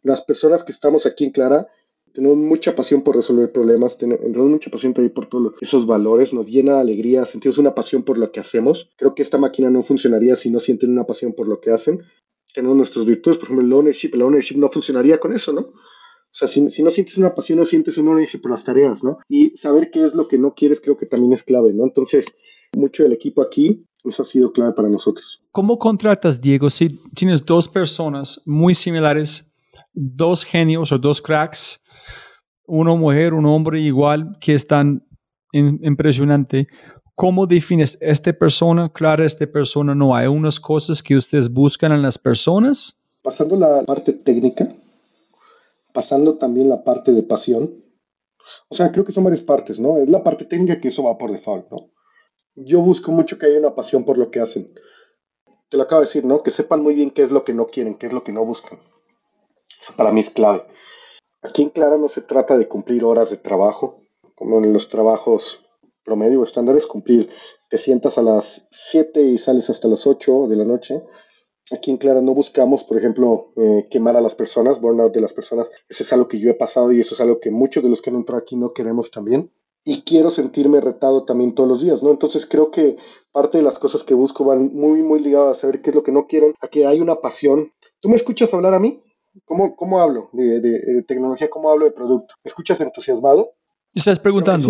[0.03, 1.69] las personas que estamos aquí en Clara,
[2.17, 6.51] tenemos mucha pasión por resolver problemas, tenemos mucha pasión también por todos esos valores, nos
[6.51, 8.91] llena de alegría, sentimos una pasión por lo que hacemos.
[8.97, 12.03] Creo que esta máquina no funcionaría si no sienten una pasión por lo que hacen.
[12.55, 15.61] Tenemos nuestras virtudes, por ejemplo, el ownership, el ownership no funcionaría con eso, ¿no?
[15.61, 15.75] O
[16.33, 19.19] sea, si, no sientes una pasión, no sientes un ownership por las tareas, ¿no?
[19.29, 21.85] Y saber qué es lo que no quieres creo que también es clave, ¿no?
[21.85, 22.35] Entonces,
[22.75, 25.43] mucho del equipo aquí, eso ha sido clave para nosotros.
[25.53, 29.53] ¿Cómo contratas, Diego, si tienes dos personas muy similares,
[29.97, 31.83] dos genios o dos cracks,
[32.67, 35.05] una mujer, un hombre igual, que es tan
[35.53, 36.69] impresionante.
[37.15, 38.91] ¿Cómo defines esta persona?
[38.93, 40.15] Claro, esta persona no.
[40.15, 43.03] Hay unas cosas que ustedes buscan en las personas.
[43.23, 44.69] Pasando la parte técnica,
[45.95, 47.71] pasando también la parte de pasión.
[48.69, 49.97] O sea, creo que son varias partes, ¿no?
[49.97, 51.91] Es la parte técnica que eso va por default, ¿no?
[52.55, 54.73] Yo busco mucho que haya una pasión por lo que hacen.
[55.71, 56.43] Te lo acabo de decir, ¿no?
[56.43, 58.45] Que sepan muy bien qué es lo que no quieren, qué es lo que no
[58.45, 58.79] buscan.
[59.97, 60.65] Para mí es clave.
[61.43, 64.03] Aquí en Clara no se trata de cumplir horas de trabajo,
[64.35, 65.63] como en los trabajos
[66.05, 67.29] promedio o estándares, cumplir,
[67.69, 71.03] te sientas a las 7 y sales hasta las 8 de la noche.
[71.73, 75.33] Aquí en Clara no buscamos, por ejemplo, eh, quemar a las personas, burnout de las
[75.33, 75.69] personas.
[75.89, 78.01] Eso es algo que yo he pasado y eso es algo que muchos de los
[78.01, 79.53] que han entrado aquí no queremos también.
[79.85, 82.11] Y quiero sentirme retado también todos los días, ¿no?
[82.11, 82.97] Entonces creo que
[83.33, 86.03] parte de las cosas que busco van muy, muy ligadas a saber qué es lo
[86.03, 87.73] que no quieren, a que hay una pasión.
[88.01, 89.03] ¿Tú me escuchas hablar a mí?
[89.45, 91.49] ¿Cómo, cómo hablo de, tecnología?
[91.51, 92.35] ¿Cómo hablo de producto?
[92.45, 93.51] ¿Me escuchas entusiasmado?
[93.95, 94.69] Estás preguntando.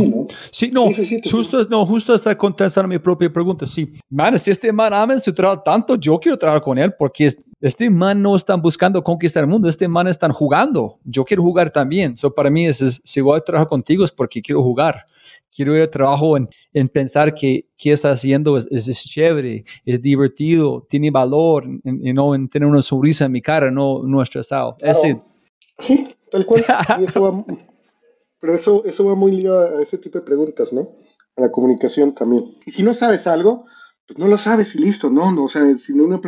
[0.53, 0.93] Sí, ¿no?
[0.93, 3.67] Sí, justo, no, justo está contestando mi propia pregunta.
[3.67, 7.33] Sí, man, si este man ama su trabajo tanto, yo quiero trabajar con él porque
[7.61, 11.01] este man no está buscando conquistar el mundo, este man está jugando.
[11.05, 12.17] Yo quiero jugar también.
[12.17, 15.07] So, para mí, es, si voy a trabajar contigo es porque quiero jugar
[15.57, 20.03] quiero ir al trabajo en, en pensar que qué está haciendo es, es, chévere, es
[20.03, 24.77] divertido, tiene valor, y no en tener una sonrisa en mi cara, no, no estresado.
[25.79, 26.65] Sí, tal cual.
[28.41, 30.91] pero eso, eso va muy ligado a ese tipo de preguntas, ¿no?
[31.37, 32.57] A la comunicación también.
[32.67, 33.65] Y si no sabes algo,
[34.07, 35.33] pues no lo sabes y listo, ¿no?
[35.33, 36.21] no o sea, si no una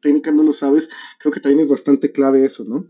[0.00, 2.86] técnica no lo sabes, creo que también es bastante clave eso, ¿no?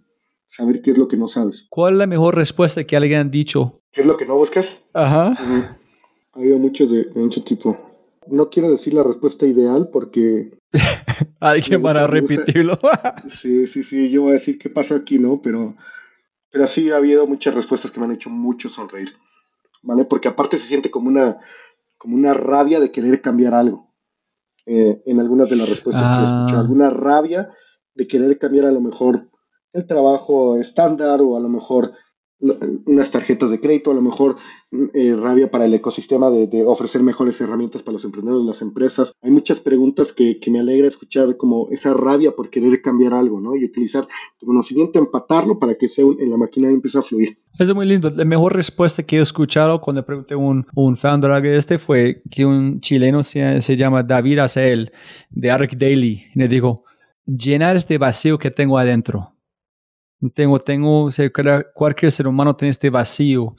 [0.51, 1.66] Saber qué es lo que no sabes.
[1.70, 3.80] ¿Cuál es la mejor respuesta que alguien ha dicho?
[3.92, 4.82] ¿Qué es lo que no buscas?
[4.92, 5.28] Ajá.
[6.32, 7.78] Ha habido mucho de, mucho tipo.
[8.26, 10.59] No quiero decir la respuesta ideal porque...
[11.40, 12.78] Alguien van a repetirlo.
[13.28, 15.40] sí, sí, sí, yo voy a decir qué pasó aquí, ¿no?
[15.40, 15.76] Pero,
[16.51, 19.14] pero sí ha habido muchas respuestas que me han hecho mucho sonreír,
[19.82, 20.05] ¿vale?
[20.05, 21.38] Porque aparte se siente como una,
[21.96, 23.88] como una rabia de querer cambiar algo.
[24.66, 26.59] eh, en algunas de las respuestas que he escuchado.
[26.59, 26.61] Ah.
[26.61, 27.48] Alguna rabia
[27.94, 29.30] de querer cambiar a lo mejor
[29.73, 31.93] el trabajo estándar o a lo mejor
[32.87, 34.37] unas tarjetas de crédito, a lo mejor
[34.95, 39.12] eh, rabia para el ecosistema de, ofrecer mejores herramientas para los emprendedores, las empresas.
[39.21, 43.39] Hay muchas preguntas que, que me alegra escuchar como esa rabia por querer cambiar algo,
[43.43, 43.55] ¿no?
[43.57, 44.07] Y utilizar
[44.39, 47.37] tu conocimiento, empatarlo para que sea un- en la máquina y empiece a fluir.
[47.59, 48.09] Es muy lindo.
[48.09, 52.23] La mejor respuesta que he escuchado cuando pregunté a un, un founder de este fue
[52.31, 54.93] que un chileno se, se llama David Azael
[55.29, 56.85] de Arc Daily y le dijo,
[57.27, 59.35] llenar este vacío que tengo adentro.
[60.35, 61.31] Tengo, tengo, o sea,
[61.73, 63.55] cualquier ser humano tiene este vacío.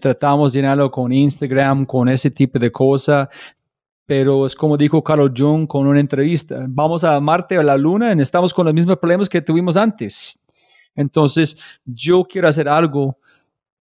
[0.00, 3.28] Tratamos de llenarlo con Instagram, con ese tipo de cosas.
[4.04, 6.66] Pero es como dijo Carl Jung con una entrevista.
[6.68, 9.76] Vamos a Marte o a la Luna y estamos con los mismos problemas que tuvimos
[9.76, 10.42] antes.
[10.94, 13.16] Entonces, yo quiero hacer algo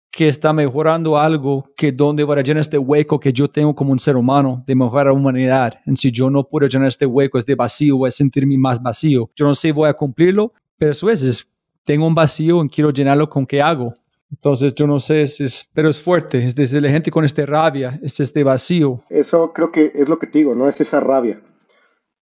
[0.10, 3.92] que está mejorando algo que donde va a llenar este hueco que yo tengo como
[3.92, 5.80] un ser humano de mejorar la humanidad.
[5.86, 9.30] Y si yo no puedo llenar este hueco, este vacío, voy a sentirme más vacío.
[9.36, 11.54] Yo no sé, voy a cumplirlo, pero eso es, es
[11.88, 13.94] tengo un vacío y quiero llenarlo con qué hago.
[14.30, 17.46] Entonces, yo no sé, es, es- pero es fuerte, es desde la gente con este
[17.46, 19.02] rabia, es este vacío.
[19.10, 20.68] Eso creo que es lo que te digo, ¿no?
[20.68, 21.42] Es esa rabia.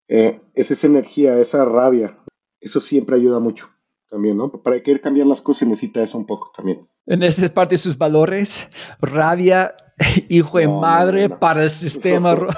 [0.09, 2.19] Eh, es esa energía, esa rabia.
[2.61, 3.69] Eso siempre ayuda mucho
[4.11, 4.51] también, ¿no?
[4.51, 6.89] Para querer cambiar las cosas se necesita eso un poco también.
[7.07, 8.69] En esa es parte de sus valores,
[9.01, 9.75] rabia,
[10.29, 11.39] hijo de no, madre no, no.
[11.41, 12.35] para el sistema.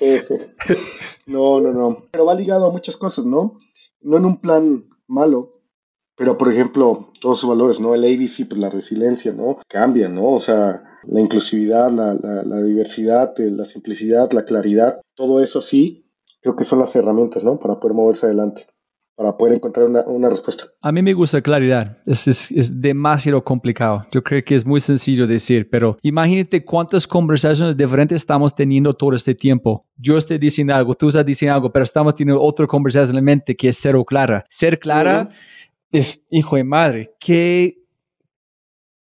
[1.26, 2.06] no, no, no.
[2.12, 3.56] Pero va ligado a muchas cosas, ¿no?
[4.00, 5.55] No en un plan malo,
[6.16, 7.94] pero por ejemplo, todos sus valores, ¿no?
[7.94, 9.58] El ABC, pues la resiliencia, ¿no?
[9.68, 10.30] Cambian, ¿no?
[10.32, 15.60] O sea, la inclusividad, la, la- la diversidad, eh, la simplicidad, la claridad, todo eso
[15.60, 16.06] sí,
[16.40, 17.58] creo que son las herramientas, ¿no?
[17.58, 18.66] Para poder moverse adelante,
[19.14, 20.64] para poder encontrar una, una respuesta.
[20.82, 21.98] A mí me gusta claridad.
[22.06, 24.06] Es, es, es demasiado complicado.
[24.12, 29.14] Yo creo que es muy sencillo decir, pero imagínate cuántas conversaciones diferentes estamos teniendo todo
[29.14, 29.86] este tiempo.
[29.96, 33.22] Yo estoy diciendo algo, tú estás diciendo algo, pero estamos teniendo otra conversación en la
[33.22, 34.44] mente que es cero clara.
[34.48, 35.28] Ser clara.
[35.98, 37.78] Es, hijo de madre, qué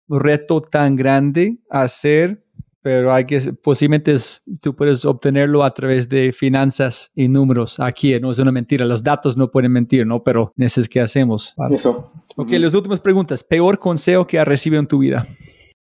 [0.07, 2.43] reto tan grande hacer,
[2.81, 7.79] pero hay que, posiblemente es- tú puedes obtenerlo a través de finanzas y números.
[7.79, 10.21] Aquí no es una mentira, los datos no pueden mentir, ¿no?
[10.23, 11.55] Pero eso es que hacemos.
[11.71, 12.11] Eso.
[12.35, 13.43] Ok, las últimas preguntas.
[13.43, 15.25] Peor consejo que has recibido en tu vida.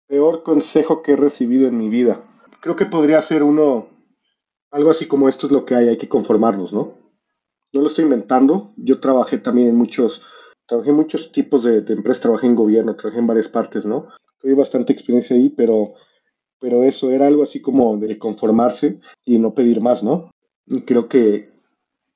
[0.07, 2.23] Peor consejo que he recibido en mi vida.
[2.61, 3.87] Creo que podría ser uno,
[4.71, 6.99] algo así como esto es lo que hay, hay que conformarnos, ¿no?
[7.73, 8.75] No lo estoy inventando.
[8.77, 10.21] Yo trabajé también en muchos,
[10.71, 14.07] trabajé en muchos tipos de, de empresas, trabajé en gobierno, trabajé en varias partes, ¿no?
[14.39, 15.95] Tuve bastante experiencia ahí, pero,
[16.61, 20.31] pero eso era algo así como de conformarse y no pedir más, ¿no?
[20.67, 21.51] Y creo que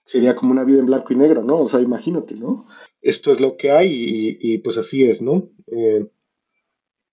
[0.05, 1.59] sería como una vida en blanco y negro, ¿no?
[1.59, 2.69] O sea, imagínate, ¿no?
[3.03, 5.51] Esto es lo que hay y, y, pues así es, ¿no?
[5.67, 6.07] Eh,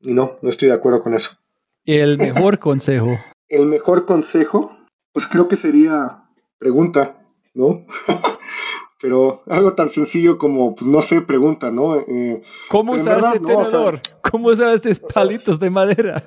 [0.02, 1.32] y no, no estoy de acuerdo con eso.
[1.86, 3.18] El mejor consejo.
[3.50, 4.78] El mejor consejo,
[5.12, 6.26] pues creo que sería
[6.60, 7.26] pregunta,
[7.56, 7.88] ¿no?
[9.02, 11.99] Pero algo tan sencillo como, pues no sé, pregunta, ¿no?
[11.99, 14.02] Eh, ¿Cómo usar verdad, este no, o sea- tenedor?
[14.30, 16.24] ¿Cómo usar estos palitos de madera?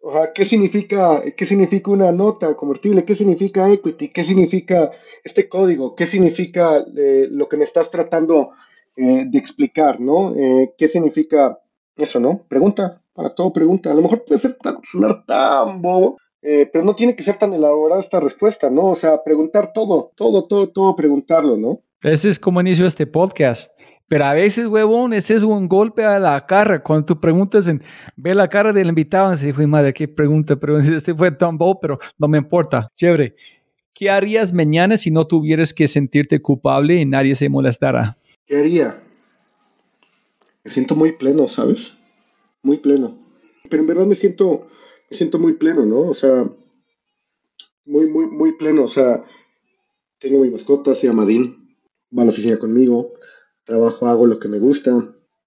[0.00, 3.04] o sea, ¿qué significa, ¿qué significa una nota convertible?
[3.04, 4.08] ¿Qué significa equity?
[4.08, 4.90] ¿Qué significa
[5.24, 5.94] este código?
[5.94, 8.50] ¿Qué significa eh, lo que me estás tratando
[8.96, 10.34] eh, de explicar, ¿no?
[10.36, 11.58] Eh, ¿Qué significa
[11.96, 12.44] eso, no?
[12.48, 13.90] Pregunta, para todo pregunta.
[13.90, 17.36] A lo mejor puede ser tan, sonar tan bobo, eh, pero no tiene que ser
[17.36, 18.86] tan elaborada esta respuesta, ¿no?
[18.86, 21.80] O sea, preguntar todo, todo, todo, todo, preguntarlo, ¿no?
[22.06, 23.76] Ese es como inicio este podcast.
[24.06, 26.80] Pero a veces, huevón, ese es un golpe a la cara.
[26.80, 27.82] Cuando tú preguntas, en,
[28.14, 31.58] ve la cara del invitado y dices, "Uy, madre, qué pregunta, pero este fue tan
[31.82, 32.92] pero no me importa.
[32.94, 33.34] Chévere.
[33.92, 38.16] ¿Qué harías mañana si no tuvieras que sentirte culpable y nadie se molestara?
[38.44, 39.02] ¿Qué haría?
[40.62, 41.96] Me siento muy pleno, ¿sabes?
[42.62, 43.18] Muy pleno.
[43.68, 44.68] Pero en verdad me siento,
[45.10, 46.02] me siento muy pleno, ¿no?
[46.02, 46.48] O sea,
[47.84, 48.84] muy, muy, muy pleno.
[48.84, 49.24] O sea,
[50.20, 51.65] tengo mi mascota, se llama Dean,
[52.16, 53.12] va a la oficina conmigo,
[53.64, 54.90] trabajo, hago lo que me gusta,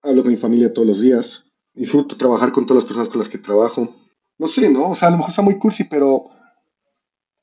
[0.02, 3.30] hablo con mi familia todos los días, disfruto trabajar con todas las personas con las
[3.30, 3.96] que trabajo.
[4.38, 4.92] No sé, ¿no?
[4.92, 6.30] O sea, a lo mejor está muy cursi, pero,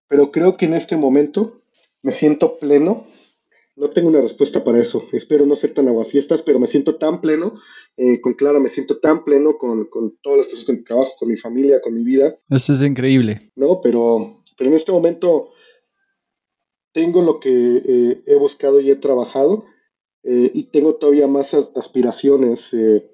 [0.09, 1.61] pero creo que en este momento
[2.03, 3.07] me siento pleno
[3.77, 5.07] no tengo una respuesta para eso.
[5.13, 7.55] Espero no ser tan aguafiestas, pero me siento tan pleno
[7.97, 11.13] eh, con Clara, me siento tan pleno con, con todas las personas con que trabajo,
[11.19, 13.53] con mi familia, con mi vida, Eso es increíble.
[13.55, 13.81] ¿no?
[13.83, 15.51] Pero, pero en este momento
[16.97, 17.51] tengo lo que
[17.95, 19.65] eh, he buscado y he trabajado
[20.23, 23.05] eh, y tengo todavía más as- aspiraciones eh,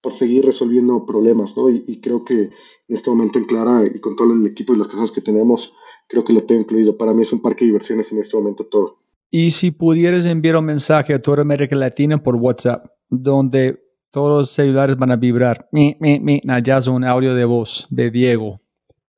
[0.00, 1.68] por seguir resolviendo problemas, ¿no?
[1.68, 2.52] Y, y creo que en
[2.88, 5.74] este momento en Clara y con todo el equipo y las personas que tenemos,
[6.08, 6.96] creo que lo tengo incluido.
[6.96, 8.96] Para mí es un parque de diversiones en este momento todo.
[9.30, 13.78] Y si pudieras enviar un mensaje a toda América Latina por WhatsApp, donde
[14.10, 17.86] todos los celulares van a vibrar, mi, mi, mi, allá es un audio de voz
[17.90, 18.56] de Diego.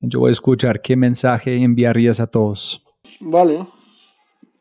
[0.01, 2.85] Yo voy a escuchar qué mensaje enviarías a todos.
[3.23, 3.67] Vale.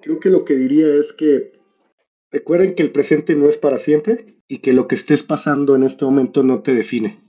[0.01, 1.51] Creo que lo que diría es que
[2.31, 5.83] recuerden que el presente no es para siempre y que lo que estés pasando en
[5.83, 7.19] este momento no te define.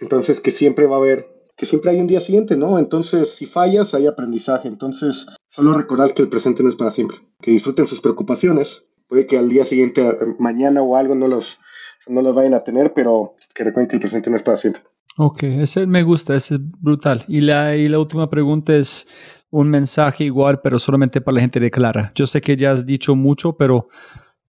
[0.00, 1.26] Entonces que siempre va a haber,
[1.56, 2.78] que siempre hay un día siguiente, ¿no?
[2.78, 4.68] Entonces si fallas hay aprendizaje.
[4.68, 7.18] Entonces solo recordar que el presente no es para siempre.
[7.40, 8.92] Que disfruten sus preocupaciones.
[9.08, 11.58] Puede que al día siguiente, eh, mañana o algo, no los,
[12.06, 14.82] no los vayan a tener, pero que recuerden que el presente no es para siempre.
[15.20, 17.24] Ok, ese me gusta, ese es brutal.
[17.26, 19.08] Y la, y la última pregunta es
[19.50, 22.12] un mensaje igual, pero solamente para la gente de Clara.
[22.14, 23.88] Yo sé que ya has dicho mucho, pero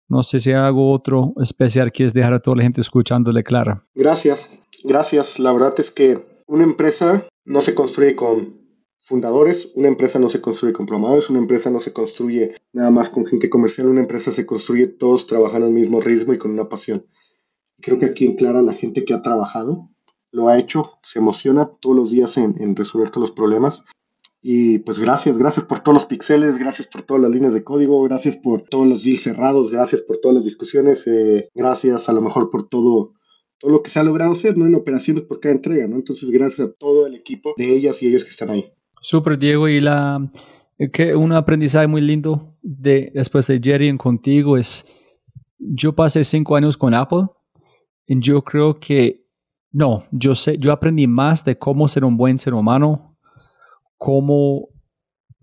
[0.08, 3.84] no sé si hago otro especial que es dejar a toda la gente escuchándole Clara.
[3.94, 4.50] Gracias,
[4.84, 5.38] gracias.
[5.38, 8.66] La verdad es que una empresa no se construye con
[9.00, 13.08] fundadores, una empresa no se construye con programadores, una empresa no se construye nada más
[13.08, 16.68] con gente comercial, una empresa se construye todos trabajando al mismo ritmo y con una
[16.68, 17.06] pasión.
[17.80, 19.90] Creo que aquí en Clara la gente que ha trabajado
[20.32, 23.84] lo ha hecho, se emociona todos los días en, resolver todos los problemas.
[24.48, 28.00] Y pues gracias, gracias por todos los pixeles, gracias por todas las líneas de código,
[28.04, 32.20] gracias por todos los deals cerrados, gracias por todas las discusiones, eh, gracias a lo
[32.20, 33.14] mejor por todo,
[33.58, 34.64] todo lo que se ha logrado hacer, ¿no?
[34.64, 35.96] En operaciones por cada entrega, ¿no?
[35.96, 38.70] Entonces gracias a todo el equipo de ellas y ellos que están ahí.
[39.00, 40.30] Súper, Diego, y la
[40.92, 44.86] que un aprendizaje muy lindo de después de Jerry en contigo es
[45.58, 47.24] yo pasé cinco años con Apple
[48.06, 49.26] y yo creo que
[49.72, 53.15] no, yo sé, yo aprendí más de cómo ser un buen ser humano,
[53.96, 54.68] cómo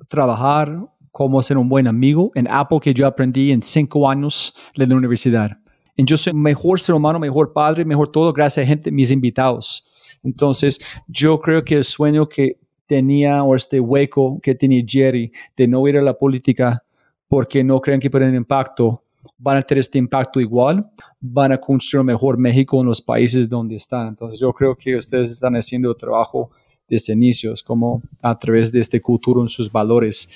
[0.08, 0.78] trabajar,
[1.12, 4.96] cómo ser un buen amigo en Apple que yo aprendí en cinco años de la
[4.96, 5.58] universidad.
[5.96, 9.88] Y yo soy mejor ser humano, mejor padre, mejor todo gracias a gente, mis invitados.
[10.24, 15.68] Entonces, yo creo que el sueño que tenía o este hueco que tenía Jerry de
[15.68, 16.84] no ir a la política
[17.28, 19.04] porque no creen que pueden impacto,
[19.38, 20.90] van a tener este impacto igual,
[21.20, 24.10] van a construir mejor México en los países donde están.
[24.10, 26.52] Entonces yo creo que ustedes están haciendo el trabajo
[26.88, 30.30] desde inicios, como a través de este cultura en sus valores.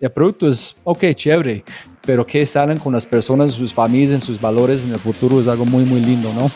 [0.00, 1.64] El producto es, ok, chévere,
[2.04, 5.46] pero que salen con las personas, sus familias, en sus valores en el futuro es
[5.46, 6.50] algo muy, muy lindo, ¿no?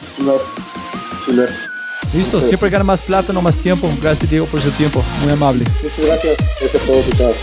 [2.15, 3.91] Listo, siempre gana más plata, no más tiempo.
[4.01, 5.03] Gracias, Diego, por su tiempo.
[5.23, 5.65] Muy amable.
[5.83, 6.37] Muchas gracias.
[6.61, 7.35] Gracias todo,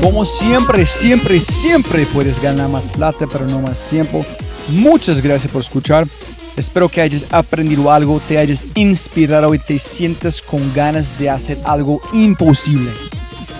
[0.00, 4.24] como siempre, siempre, siempre puedes ganar más plata, pero no más tiempo.
[4.68, 6.06] Muchas gracias por escuchar.
[6.56, 11.58] Espero que hayas aprendido algo, te hayas inspirado y te sientas con ganas de hacer
[11.64, 12.92] algo imposible.